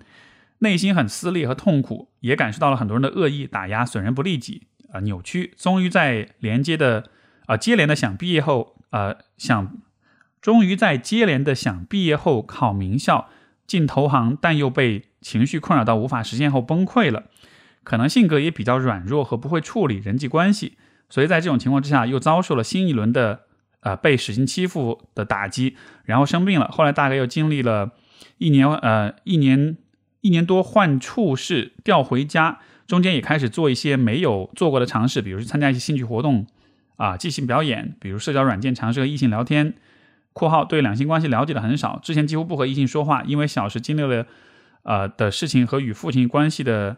[0.60, 5.54] 内心很撕裂和痛苦，也感受到了很多人的恶意打压、损人不利己啊，扭曲。
[5.58, 7.10] 终于在连接的
[7.48, 9.78] 啊接连的想毕业后啊想，
[10.42, 13.30] 终于在接连的想毕业后考名校
[13.66, 15.06] 进投行，但又被。
[15.20, 17.24] 情绪困扰到无法实现后崩溃了，
[17.84, 20.78] 可能性格也比较软弱和不会处理人际关系，
[21.10, 23.47] 所以在这种情况之下又遭受了新一轮的
[23.82, 26.68] 呃被使劲欺负的打击，然后生病了。
[26.70, 27.92] 后来大概又经历了
[28.38, 29.78] 一年呃一年
[30.22, 36.48] 一年多患处室调回家，中间也开始做一些没有做过的尝试，比如参加一些兴趣活动
[36.96, 39.74] 啊即兴表演，比如社交软件尝试和异性聊天。
[40.34, 44.26] 括号对两性关系了解的很少，之前几乎不和异性说话，因为小时经历了。
[44.84, 46.96] 呃的事情和与父亲关系的，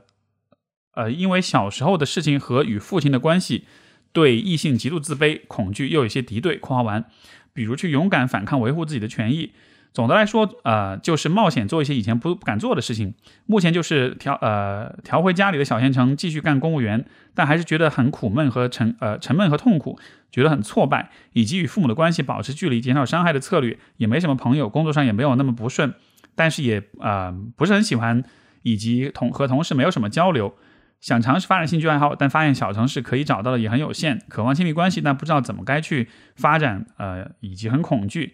[0.94, 3.66] 呃，因为小时候的事情和与父亲的关系，
[4.12, 6.58] 对异性极度自卑、恐惧，又有些敌对。
[6.58, 7.06] 括号完，
[7.54, 9.52] 比如去勇敢反抗、维护自己的权益。
[9.92, 13.14] 总的来说，呃，就是冒险做一些以前不不敢做的事情。
[13.48, 17.04] 目前就是调呃调回家里的小县城，继续干公务员，
[17.34, 20.00] 但还是觉得很苦闷和沉呃沉闷和痛苦，
[20.32, 25.94] 觉得很挫败，以及与父母的关系保持距离、减少伤害的策略，也没什么朋友，工作上也没有那么不顺。
[26.36, 28.24] 但是也啊不是很喜欢，
[28.62, 30.54] 以及同和同事没有什么交流，
[31.02, 38.34] 想尝试发展兴趣爱好，但发现小城市可以找到的也很有限，渴望亲密关系，但不知道怎么该去发展，呃，以及很恐惧，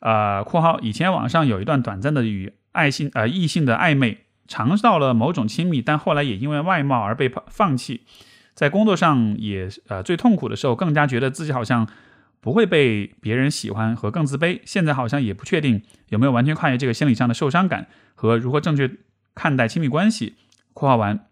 [0.00, 8.02] 啊（括号以前网上有一段短暂的与爱性呃异性的暧昧，尝到了某种亲密，但后来也因为外貌而被放放弃，
[8.54, 11.88] 在工作上也呃最痛苦的时候，更加觉得自己好像。
[12.42, 17.86] 不会被别人喜欢和更自卑，现在好像也不确定有没有完全跨越这个心理上的受伤感
[18.16, 18.90] 和如何正确
[19.32, 20.34] 看待亲密关系。
[20.74, 21.26] 括号完，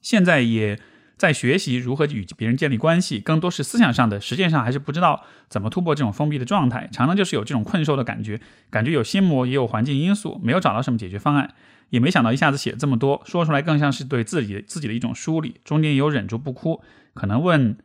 [0.00, 0.78] 现在也
[1.16, 11.54] 在学习如何与别人建立关系，更多是思想上的，实践上还是不知道怎么突破这种封闭的状态，常常就是有这种困兽的感觉，感觉有心魔，也有环境因素，没有找到什么解决方案，
[11.90, 16.82] 也没想到一下子写这么多，说出来更像是对自己自己的一种梳理，中间也有忍住不哭，
[17.14, 17.76] 可能问。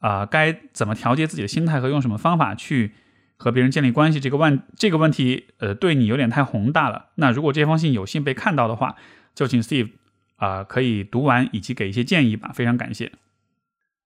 [0.00, 2.92] 啊，该怎么调节自己的心态和用什么方法去
[3.38, 4.20] 和别人建立关系？
[4.20, 7.06] 这个问这个问题，呃，对你有点太宏大了。
[7.14, 8.94] 那如果这封信有幸被看到的话，
[9.34, 9.92] 就请 Steve
[10.36, 13.12] 啊可以读完以及给一些建议吧，非常感谢。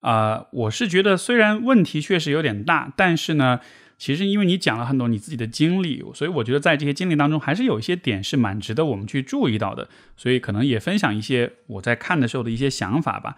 [0.01, 3.59] 啊，我是觉得虽然问题确实有点大，但是呢，
[3.99, 9.87] 其实因为你讲了很多你自己的经历，所以我觉得在这些经历当中，还是有一些点是蛮值得我们去注意到的。
[10.17, 13.35] 所以可能也分享一些我在看的时候的一些想法吧。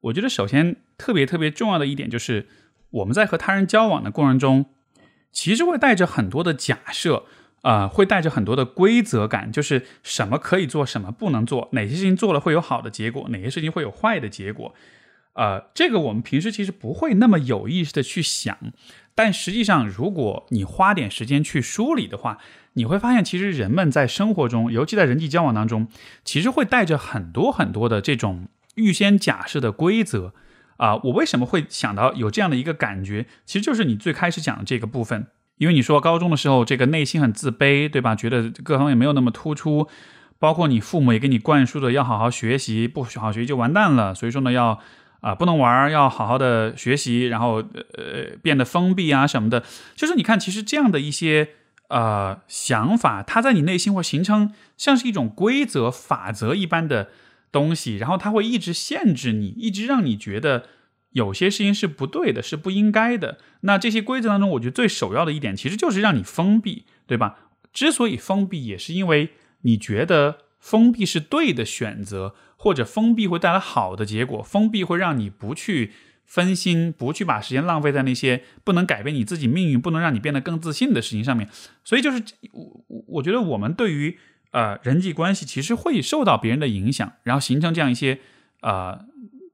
[0.00, 2.48] 我觉得首先特别特别重要的一点就是，
[2.90, 4.66] 我们在和他人交往的过程中，
[5.30, 7.24] 其实会带着很多的假设，
[7.64, 14.74] 啊，会带着很多的规则感，就是什么可以做，什么不能做，哪些事情做了会有好的结果，哪些事情会有坏的结果，
[15.32, 18.58] 呃，这个我们平时其实不会那么有意识的去想，
[19.14, 22.38] 但实际上，如果你花点时间去梳理的话，
[22.74, 25.88] 你会发现，其实人们在生活中，尤其在人际交往当中，
[26.22, 30.34] 其实会带着很多很多的这种预先假设的规则
[30.76, 30.96] 啊。
[30.96, 33.26] 我为什么会想到有这样的一个感觉？
[33.46, 38.14] 其实就是你最开始讲的这个部分，因为你说高中的时候，这个内心很自卑，对吧？
[38.14, 39.88] 觉得各方面没有那么突出，
[40.38, 44.14] 包括你父母也给你灌输的要好好学习，不好好学习就完蛋了。
[44.14, 44.80] 所以说呢，要。
[45.20, 49.64] 啊，不能玩，要好好的学习，然后呃变得封闭啊什么的。
[49.96, 51.48] 就是你看，其实这样的一些
[51.88, 57.08] 呃想法，它在你内心会形成像是一种规则、法则一般的
[57.50, 60.64] 东西，然后它会一直限制你，一直让你觉得
[61.14, 63.38] 有些事情是不对的，是不应该的。
[63.62, 67.38] 那这些规则当中，我觉得最首要的一点，其实就是让你封闭，对吧？
[67.72, 69.30] 之所以封闭，也是因为
[69.62, 72.34] 你觉得封闭是对的选择。
[72.56, 75.92] 或者封闭会带来好的结果，封闭会让你不去
[76.24, 81.46] 分心，不去把时间浪费在那些不能改变你自己命运、不能让你变得更自信的事情上面。
[81.84, 84.16] 所以，就是我我觉得我们对于
[84.52, 88.20] 呃人际关系，其实会受到别人的影响，然后形成这样一些
[88.62, 89.04] 呃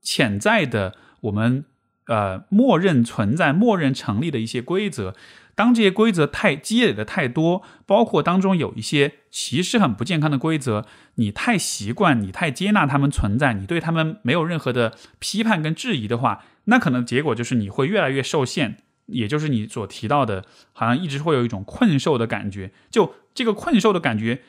[0.00, 1.64] 潜在的我们
[2.06, 5.14] 呃默认存在、默认成立的一些规则。
[5.54, 22.70] 当这些规则太积累的太多，包括当中有一些其实很不健康的规则，你太习惯，你太接纳他们存在，你对他们没有任何的批判跟质疑的话，那可能结果就是你会越来越受限，也就是你所提到的，好像一直会有一种困兽的感觉。
[22.90, 24.40] 就这个困兽的感觉，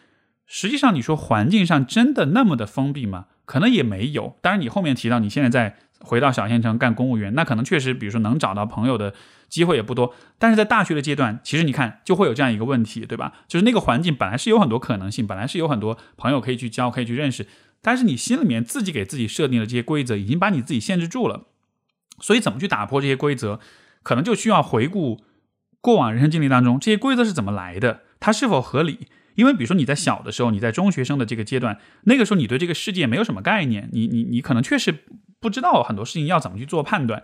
[0.46, 3.26] 实际上你说环境上真的那么的封闭吗？
[3.44, 4.38] 可能也没有。
[4.42, 9.14] 当然，你后面提到你现在在回到小县城干公务员，那可能确实，比如说能找到朋友的。
[9.52, 13.34] 机会也不多，但是在大学的阶段，其实你看就会有这样一个问题，对吧？
[13.50, 17.46] 就是那个环境本来是有很多可能性，本来是有很多朋友可以去交，可以去认识，
[17.82, 21.48] 但是你心里面自己给自己设定的这些规则，已经把你自己限制住了。
[22.22, 23.60] 所以怎么去打破这些规则，
[24.04, 25.20] 可能就需要回顾
[25.82, 29.10] 过往人生经历当中这些规则是怎么来的，它是否合理？
[29.36, 34.94] 因为比如说你在小的时候，你在中学生的这个阶段，那个时候你对这个世界没有什么概念，你你你可能确实
[35.40, 37.24] 不知道很多事情要怎么去做判断。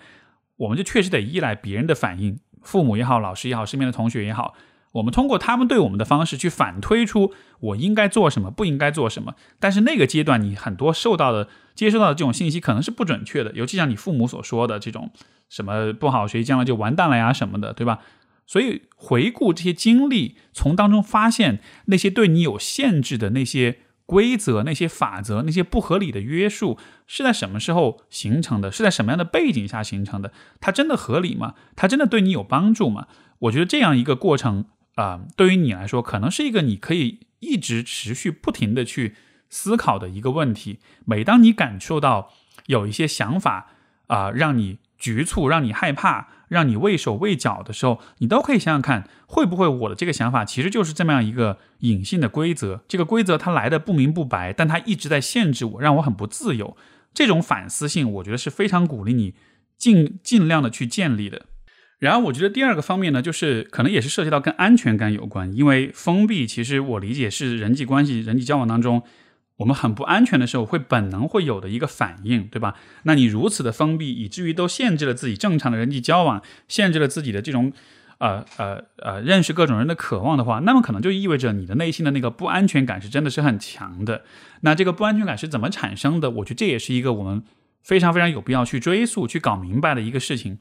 [0.58, 4.56] 我们就确实得依赖别人的反应，父母也好，老师也好，身边的同学也好，
[4.94, 9.36] 我们通过他们对我们的方式去反推出我应该做什么，不应该做什么。
[9.60, 15.12] 但是那个阶段，你很多受到的、接收到的这种信息可能是不准确的，尤其像你父母所说的这种
[15.48, 18.00] 什么不好学习，将来就完蛋了呀什么的，对吧？
[18.48, 23.82] 所以回顾这些经历，从当中发现那些对你有限制的那些。
[24.08, 28.72] 规则那些法则那些不合理的约束是在什么时候形成的？
[28.72, 30.32] 是在什么样的背景下形成的？
[30.62, 31.56] 它真的合理吗？
[31.76, 33.08] 它真的对你有帮助吗？
[33.40, 34.64] 我觉得这样一个过程
[34.96, 39.16] 啊，对于你来说，可能是一个你可以一直持续不停的去
[39.50, 40.80] 思考的一个问题。
[41.04, 42.32] 每当你感受到
[42.68, 43.74] 有一些想法
[44.08, 46.30] 啊，让你局促，让你害怕。
[46.50, 52.80] 让你畏手畏脚的时候，你都可以想想看，会不会我的这个想法其实就是这么样一个隐性的规则？
[52.88, 56.78] 这个规则它来的不明不白，但它一直在限制我，让我很不自由。
[57.14, 59.34] 这种反思性，我觉得是非常鼓励你
[59.78, 61.48] 尽尽量的去建立的。
[62.00, 69.04] 然后，我觉得第二个方面呢，就是可能也是涉及到跟安全感有关，因为封闭其实我理解是人际关系、人际交往当中。
[69.58, 72.76] 我们很不安全的时候，会本能会有的一个反应，对吧？
[73.04, 77.74] 那你如此的封闭，以至于都限制了自己正常的人际交往，限制了自己的这种，
[78.20, 84.24] 呃呃呃，认识各种人的渴望的话，那么可能就意味着你的内心的那个不安全感是真的是很强的。
[84.62, 86.30] 那这个不安全感是怎么产生的？
[86.30, 87.44] 我觉得这也是一个我们
[87.82, 90.60] 非常非常有必要去追溯、去搞明白的一个事情。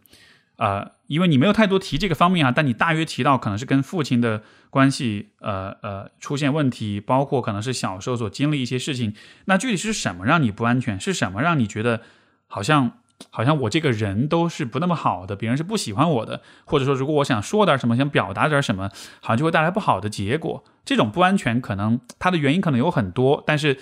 [0.56, 9.14] 呃，因为你没有太多提这个方面啊，但你大约提到可能是跟父亲的关系，呃呃出现问题，包括可能是小时候所经历一些事情。
[9.44, 10.98] 那具体是什么让你不安全？
[10.98, 12.00] 是什么让你觉得
[12.46, 12.92] 好像
[13.28, 18.88] 好像我这个人都是不那么好的，别人是不喜欢我的，或者说如果我想说点什么，想表达点什么，
[19.20, 20.64] 好像就会带来不好的结果。
[20.86, 23.78] 这种不安全可能它的原因可能有很多，但是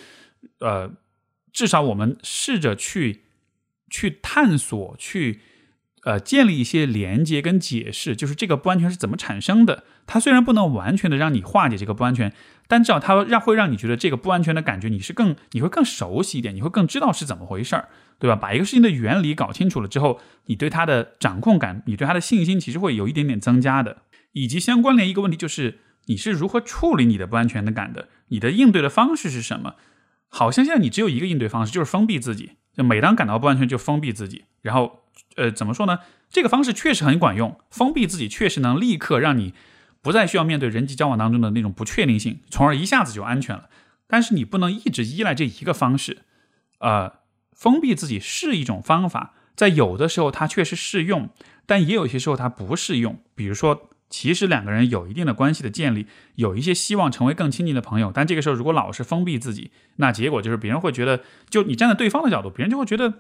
[0.59, 0.91] 呃，
[1.53, 3.23] 至少我们试着去
[3.89, 5.41] 去探索去。
[6.05, 9.85] 呃，建立一些连接跟解释，就是这个不安全是怎么产生的。
[10.07, 12.31] 它虽然不能完全的让你化解这个不安全，
[12.69, 17.89] 但至少它让会让你觉得这个不安全的感觉，你是更你会更熟悉一点，你会更知道是怎么回事儿，
[18.19, 18.37] 对吧？
[18.37, 24.03] 把一个事情的原理搞清楚了之后，你对它的掌控感，你对它的信心，其实会有一点点增加的。
[24.33, 28.09] 以及相关联一个问题就是，你是如何处理你的不安全的感的？
[28.29, 29.77] 你的应对的方式是什么？
[30.29, 32.51] 好像现在你只有一个应对方式，就是封闭自己。
[32.77, 35.04] 就每当感到不安全，就封闭自己，然后。
[35.37, 35.99] 呃，怎么说呢？
[36.31, 39.55] 这个方式确实很管用，封闭自己确实能立刻让你
[40.03, 43.69] 不再需要面对人际交往当中的那种不确定性，从而一下子就安全了。
[44.07, 46.19] 但是你不能一直依赖这一个方式，
[46.79, 47.15] 呃，
[47.53, 51.31] 封闭自己是一种方法，在有的时候它确实适用，
[51.67, 53.19] 但也有些时候它不适用。
[53.35, 63.15] 比如说，其实两个人有一定的关系的建立，有一些希望成为更亲近的朋友，但这个时候如果老是封闭自己，那结果就是别人会觉得，就你站在对方的角度，别人就会觉得，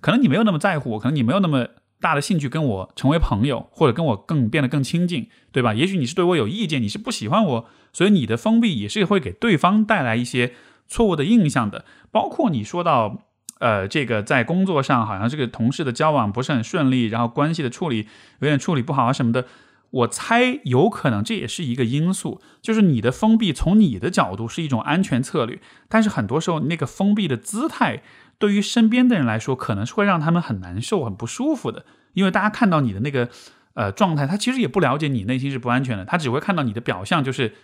[0.00, 1.66] 可能你没有那么在乎我，可能你没有那么
[2.00, 5.74] 大的兴趣跟我成为朋友，或者跟我更变得更亲近，对吧？
[5.74, 10.52] 也许你是对我有意见，你是不喜欢我，所以你的封闭也是会给对方带来一些
[10.86, 11.84] 错误的印象的。
[12.10, 13.22] 包括你说到。
[13.58, 18.06] 呃，这个在工作上好像这个同事的交往不是很顺利，然后关系的处理
[18.40, 19.46] 有点处理不好啊什么的。
[19.88, 28.02] 我猜有可能这也是一个因素，就是你的封闭从你的角度是一种安全策略，但是很多时候那个封闭的姿态
[28.38, 31.84] 对于身边的人来说可能是会让他们很难受、很不舒服的，
[32.14, 33.28] 因为大家看到你的那个
[33.74, 37.54] 呃状态，他其实也不了解你内心是不安全的，他只会看到你的表象就是。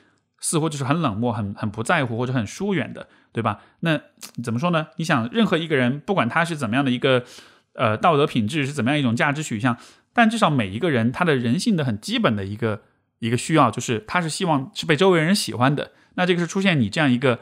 [0.44, 3.60] 似乎就是很冷漠、很很不在乎或者很疏远的，对吧？
[3.78, 4.00] 那
[4.42, 4.88] 怎么说呢？
[4.96, 7.22] 你想，任何一个人，不管他是怎么样的一个
[7.74, 9.76] 呃道德品质，是怎么样一种价值取向，
[10.12, 12.82] 但至少每一个人他的人性的很基本的一个
[13.20, 15.92] 一个需要，就是他是希望是被周围人喜欢的。
[16.14, 17.38] 那这个是出现你这样一个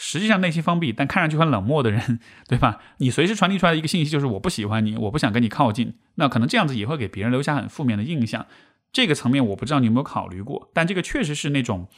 [0.00, 2.78] 实际上内心封闭但看上去很冷漠的人， 对吧？
[2.98, 5.94] 你随时传递出来的一个信息就是我不喜欢你，我不想跟你靠近。
[6.14, 8.46] 那可能这样子也会给别人留下很负面的印象。
[8.92, 11.88] 这个层面我不知道你有没有考虑过，但这个确实是那种。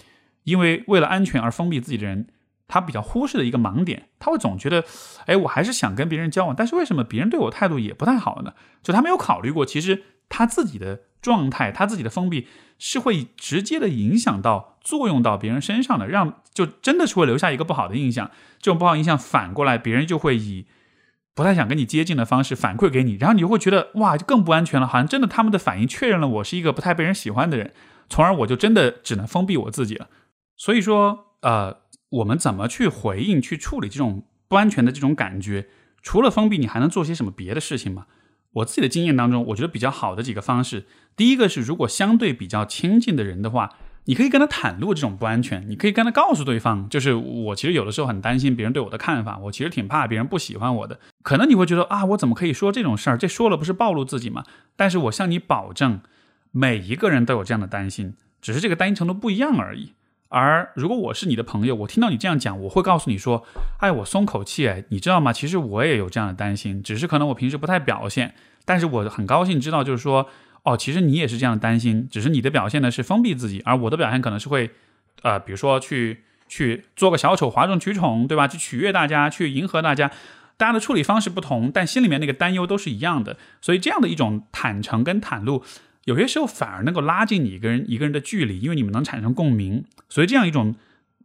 [0.45, 2.29] 因为为了安全而封闭自己的人，
[2.67, 4.83] 他比较忽视的一个盲点，他会总觉得，
[5.27, 8.55] 哎，我还是想跟别人交往，但是为什么别人对我态度也不太好呢？
[8.83, 12.49] 就他没有考虑过，其实他自己的状态，他自己的封闭
[12.79, 18.31] 是会直接的影响到、作用到别人身上的，让就真的是会留下一个不好的印象。
[18.59, 20.67] 这种不好印象反过来，别人就会以
[21.35, 27.73] 不太想跟你接近的方式反馈给你，然后你就会觉得哇，就更不安全了，好像真的他们的反应确认了我是一个不太被人喜欢的人，
[28.09, 30.09] 从而我就真的只能封闭我自己了。
[30.57, 31.79] 所以说，呃，
[32.11, 35.69] 我们怎么去回应、去处理这种不安全的这种感觉？
[36.03, 38.07] 除了封闭，你还能做些什么别的事情吗？
[38.53, 43.71] 我自己的经验当中，我觉得比较好的几个方式，第一个是，如果相对比较亲近的人的话，
[44.07, 50.99] 你可以跟他袒露这种不安全，你可以跟他告诉对方，就是我其实有的时候很担心别人对我的看法，我其实挺怕别人不喜欢我的。
[51.23, 53.17] 可能你会觉得啊，我怎么可以说这种事儿？
[53.17, 54.45] 这说了不是暴露自己吗？
[54.75, 56.01] 但是我向你保证，
[56.51, 59.93] 每一个人都有这样的担心，只是这个担心程度不一样而已。
[60.29, 63.45] 而如果我是你的朋友，我听到你这样讲，我会告诉你说
[63.81, 65.33] ：“哎，我松口气，哎，你知道吗？
[65.33, 68.35] 其实我也有这样的担心，只是可能我平时不太表现。
[68.65, 70.29] 但是我很高兴知道，就是说，
[70.63, 74.71] 哦，其实你也是这样担心，只是你的表现呢是封闭自己，而我的表现可能是会，
[75.23, 78.47] 呃，比如说去去做个小丑，哗众取宠，对吧？
[78.47, 80.11] 去取悦大家，去迎合大家，
[80.57, 83.37] 大家的处理方式不同，但心里面那个担忧都是一样的。
[83.61, 85.63] 所以这样的一种坦诚跟袒露。”
[86.07, 90.75] 有些时候反而能够拉近你一个人一个人的距离，因为你们能产生共鸣，所以这样一种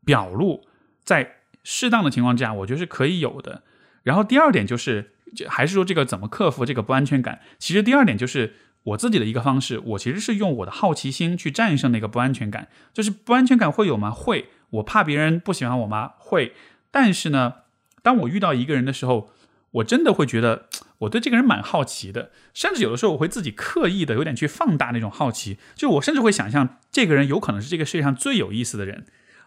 [0.04, 0.68] 表露，
[1.04, 3.64] 在适当的情况之下，我觉得是可以有的。
[4.04, 5.14] 然后第二点就是，
[5.48, 7.40] 还是说这个怎么克服这个不安全感？
[7.58, 8.54] 其实第二点就是
[8.86, 12.70] 我自己的一个方式，我其实是用我的好奇心去战胜那个不安全感。
[12.94, 14.10] 就是不安全感会有吗？
[14.10, 14.48] 会。
[14.72, 16.14] 我怕别人不喜欢我吗？
[16.18, 16.54] 会。
[16.90, 17.54] 但是呢，
[18.02, 19.30] 当我遇到一个人的时候，
[19.72, 20.70] 我真的会觉得。
[21.00, 29.06] 我对这个人蛮好奇的，甚至有的时候我会自己刻意的有点去放大那种好奇，就我甚至会想象这个人有可能是这个世界上最有意思的人，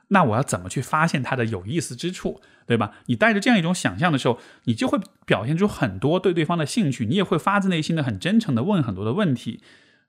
[0.09, 2.93] 那我要怎么去发现他的有意思之处，对吧？
[3.07, 9.63] 你带着这样一种想象的时候，你就会表现出很多对对方的兴趣，你也会发自内心的很真诚的问很多的问题，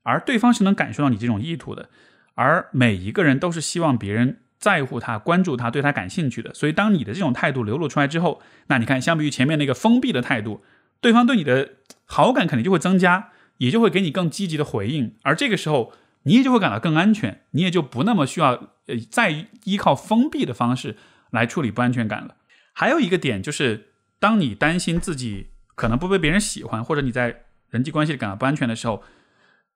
[0.03, 1.89] 而对方是能感受到你这种意图的，
[2.35, 4.39] 而每一个人都是希望别人。
[4.59, 10.61] 在乎他、关注他、对他感兴趣的，所以当你的这种态度流露出来之后，那你看，相比于前面那个封闭的态度。
[10.99, 13.29] 对方对你的好感肯定就会增加，
[13.59, 15.93] 也就会给你更积极的回应，而这个时候
[16.23, 18.51] 你也就会感到更安全，你也就不那么需要
[18.87, 20.97] 呃再依靠封闭的方式
[21.31, 22.35] 来处理不安全感了。
[22.73, 29.03] 还有一个点就是，当你担心自己可能不被别人喜欢，或者你在人际关系里感到不安全的时候，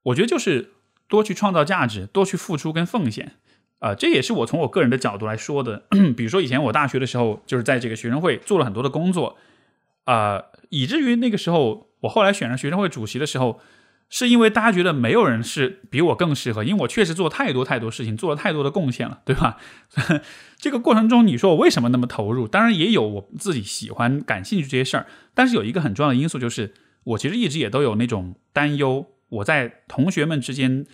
[0.03, 0.73] 我觉得就是
[1.07, 3.33] 多去创造价值，多去付出跟奉献
[3.79, 5.83] 啊，这也是我从我个人的角度来说的。
[6.15, 9.37] 比如说以前我大学的时候，就是在这个学生会做了很多的工作。
[10.05, 13.61] 啊，以至于那个时候，我后来选上学生会主席的时候，
[14.15, 19.57] 是因为大家觉得没有人是比我更适合，因为我确实做太多太多事情，做了太多的贡献了，对吧？
[20.61, 22.47] 这个过程中，你说我为什么那么投入？
[22.47, 30.85] 当然也有我自己喜欢、感兴趣这些事儿，但是有一个很重要的因素就是，我其实一直也都有那种担忧，我在同学们之间，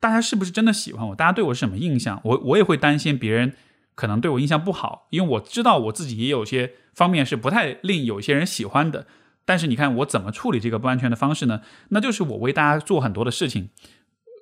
[0.00, 1.14] 大家是不是真的喜欢我？
[1.14, 2.20] 大家对我是什么印象？
[2.24, 3.52] 我我也会担心别人。
[3.94, 9.06] 可能对我印象不好，因为我知道我自己也有些方面是不太令有些人喜欢的。
[9.44, 11.60] 但是你看我怎么处理这个不安全的方式呢？
[11.88, 13.68] 那就是我为大家做很多的事情，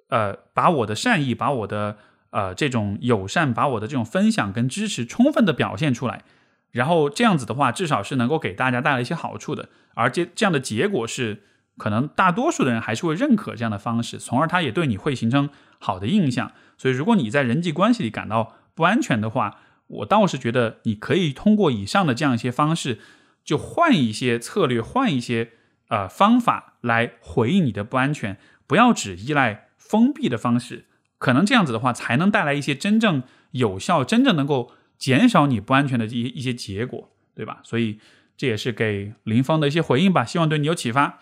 [0.09, 1.97] 呃，把我的善意，把我的
[2.31, 6.23] 呃这种友善，把我的这种分享跟支持充分的表现出来。
[6.71, 9.69] 然后这样子的话，至少是能够给大家带来一些好处的。
[9.95, 11.43] 而这这样的结果是
[11.77, 16.53] 可能大多数的人还是会认可这样的方式，从而他也对你会形成好的印象。
[16.79, 22.99] 所以，如果你在人际关系里感到不安全的话，我倒是觉得你可以通过以上的这样一些方式，
[23.45, 25.51] 就换一些策略，换一些
[25.89, 30.87] 呃方法来回应你的不安全，不要只依赖封闭的方式，
[31.19, 37.61] 可能这样子的话才能带来一些真正有效、真正能够减少你不安全的一一些结果，对吧？
[37.63, 37.99] 所以
[38.37, 41.19] 这也是给林峰的一些回应吧，希望对你有启发。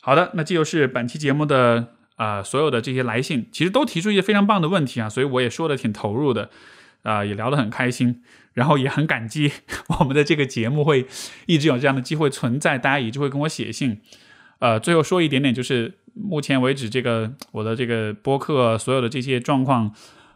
[0.00, 6.50] 好的，那这就是本期节目的啊所有的这些来信，其实都提出一些非常棒的问题啊，所以我也说的挺投入的。
[7.02, 8.22] 啊，也聊得很开心，
[8.52, 9.52] 然后也很感激
[10.00, 11.06] 我们的这个节目会
[11.46, 14.00] 一直有这样的机会存在，大家一直会跟我写信。
[14.58, 19.94] 呃，最后说一点点，就是目前为止这个我的这个播客所有的这些状况，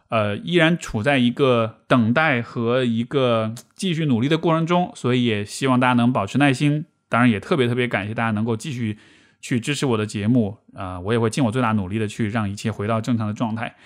[0.09, 6.87] 呃，依然处在一个等待和一个继续努力的过程中，所以也希望大家能保持耐心。
[7.09, 8.97] 当然，也特别特别感谢大家能够继续
[9.41, 13.77] 去支持我的节目啊，我也会尽我最大努力的去让一切回到正常的状态。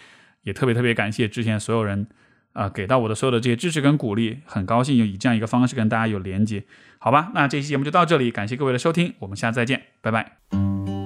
[0.44, 2.06] 也特别特别感谢之前所有人。
[2.58, 6.64] 啊，给到我的所有的这些支持跟鼓励，很高兴以这样一个方式跟大家有连接，
[6.98, 7.30] 好吧？
[7.32, 10.97] 那这期节目就到这里，感谢各位的收听，我们下次再见，拜拜。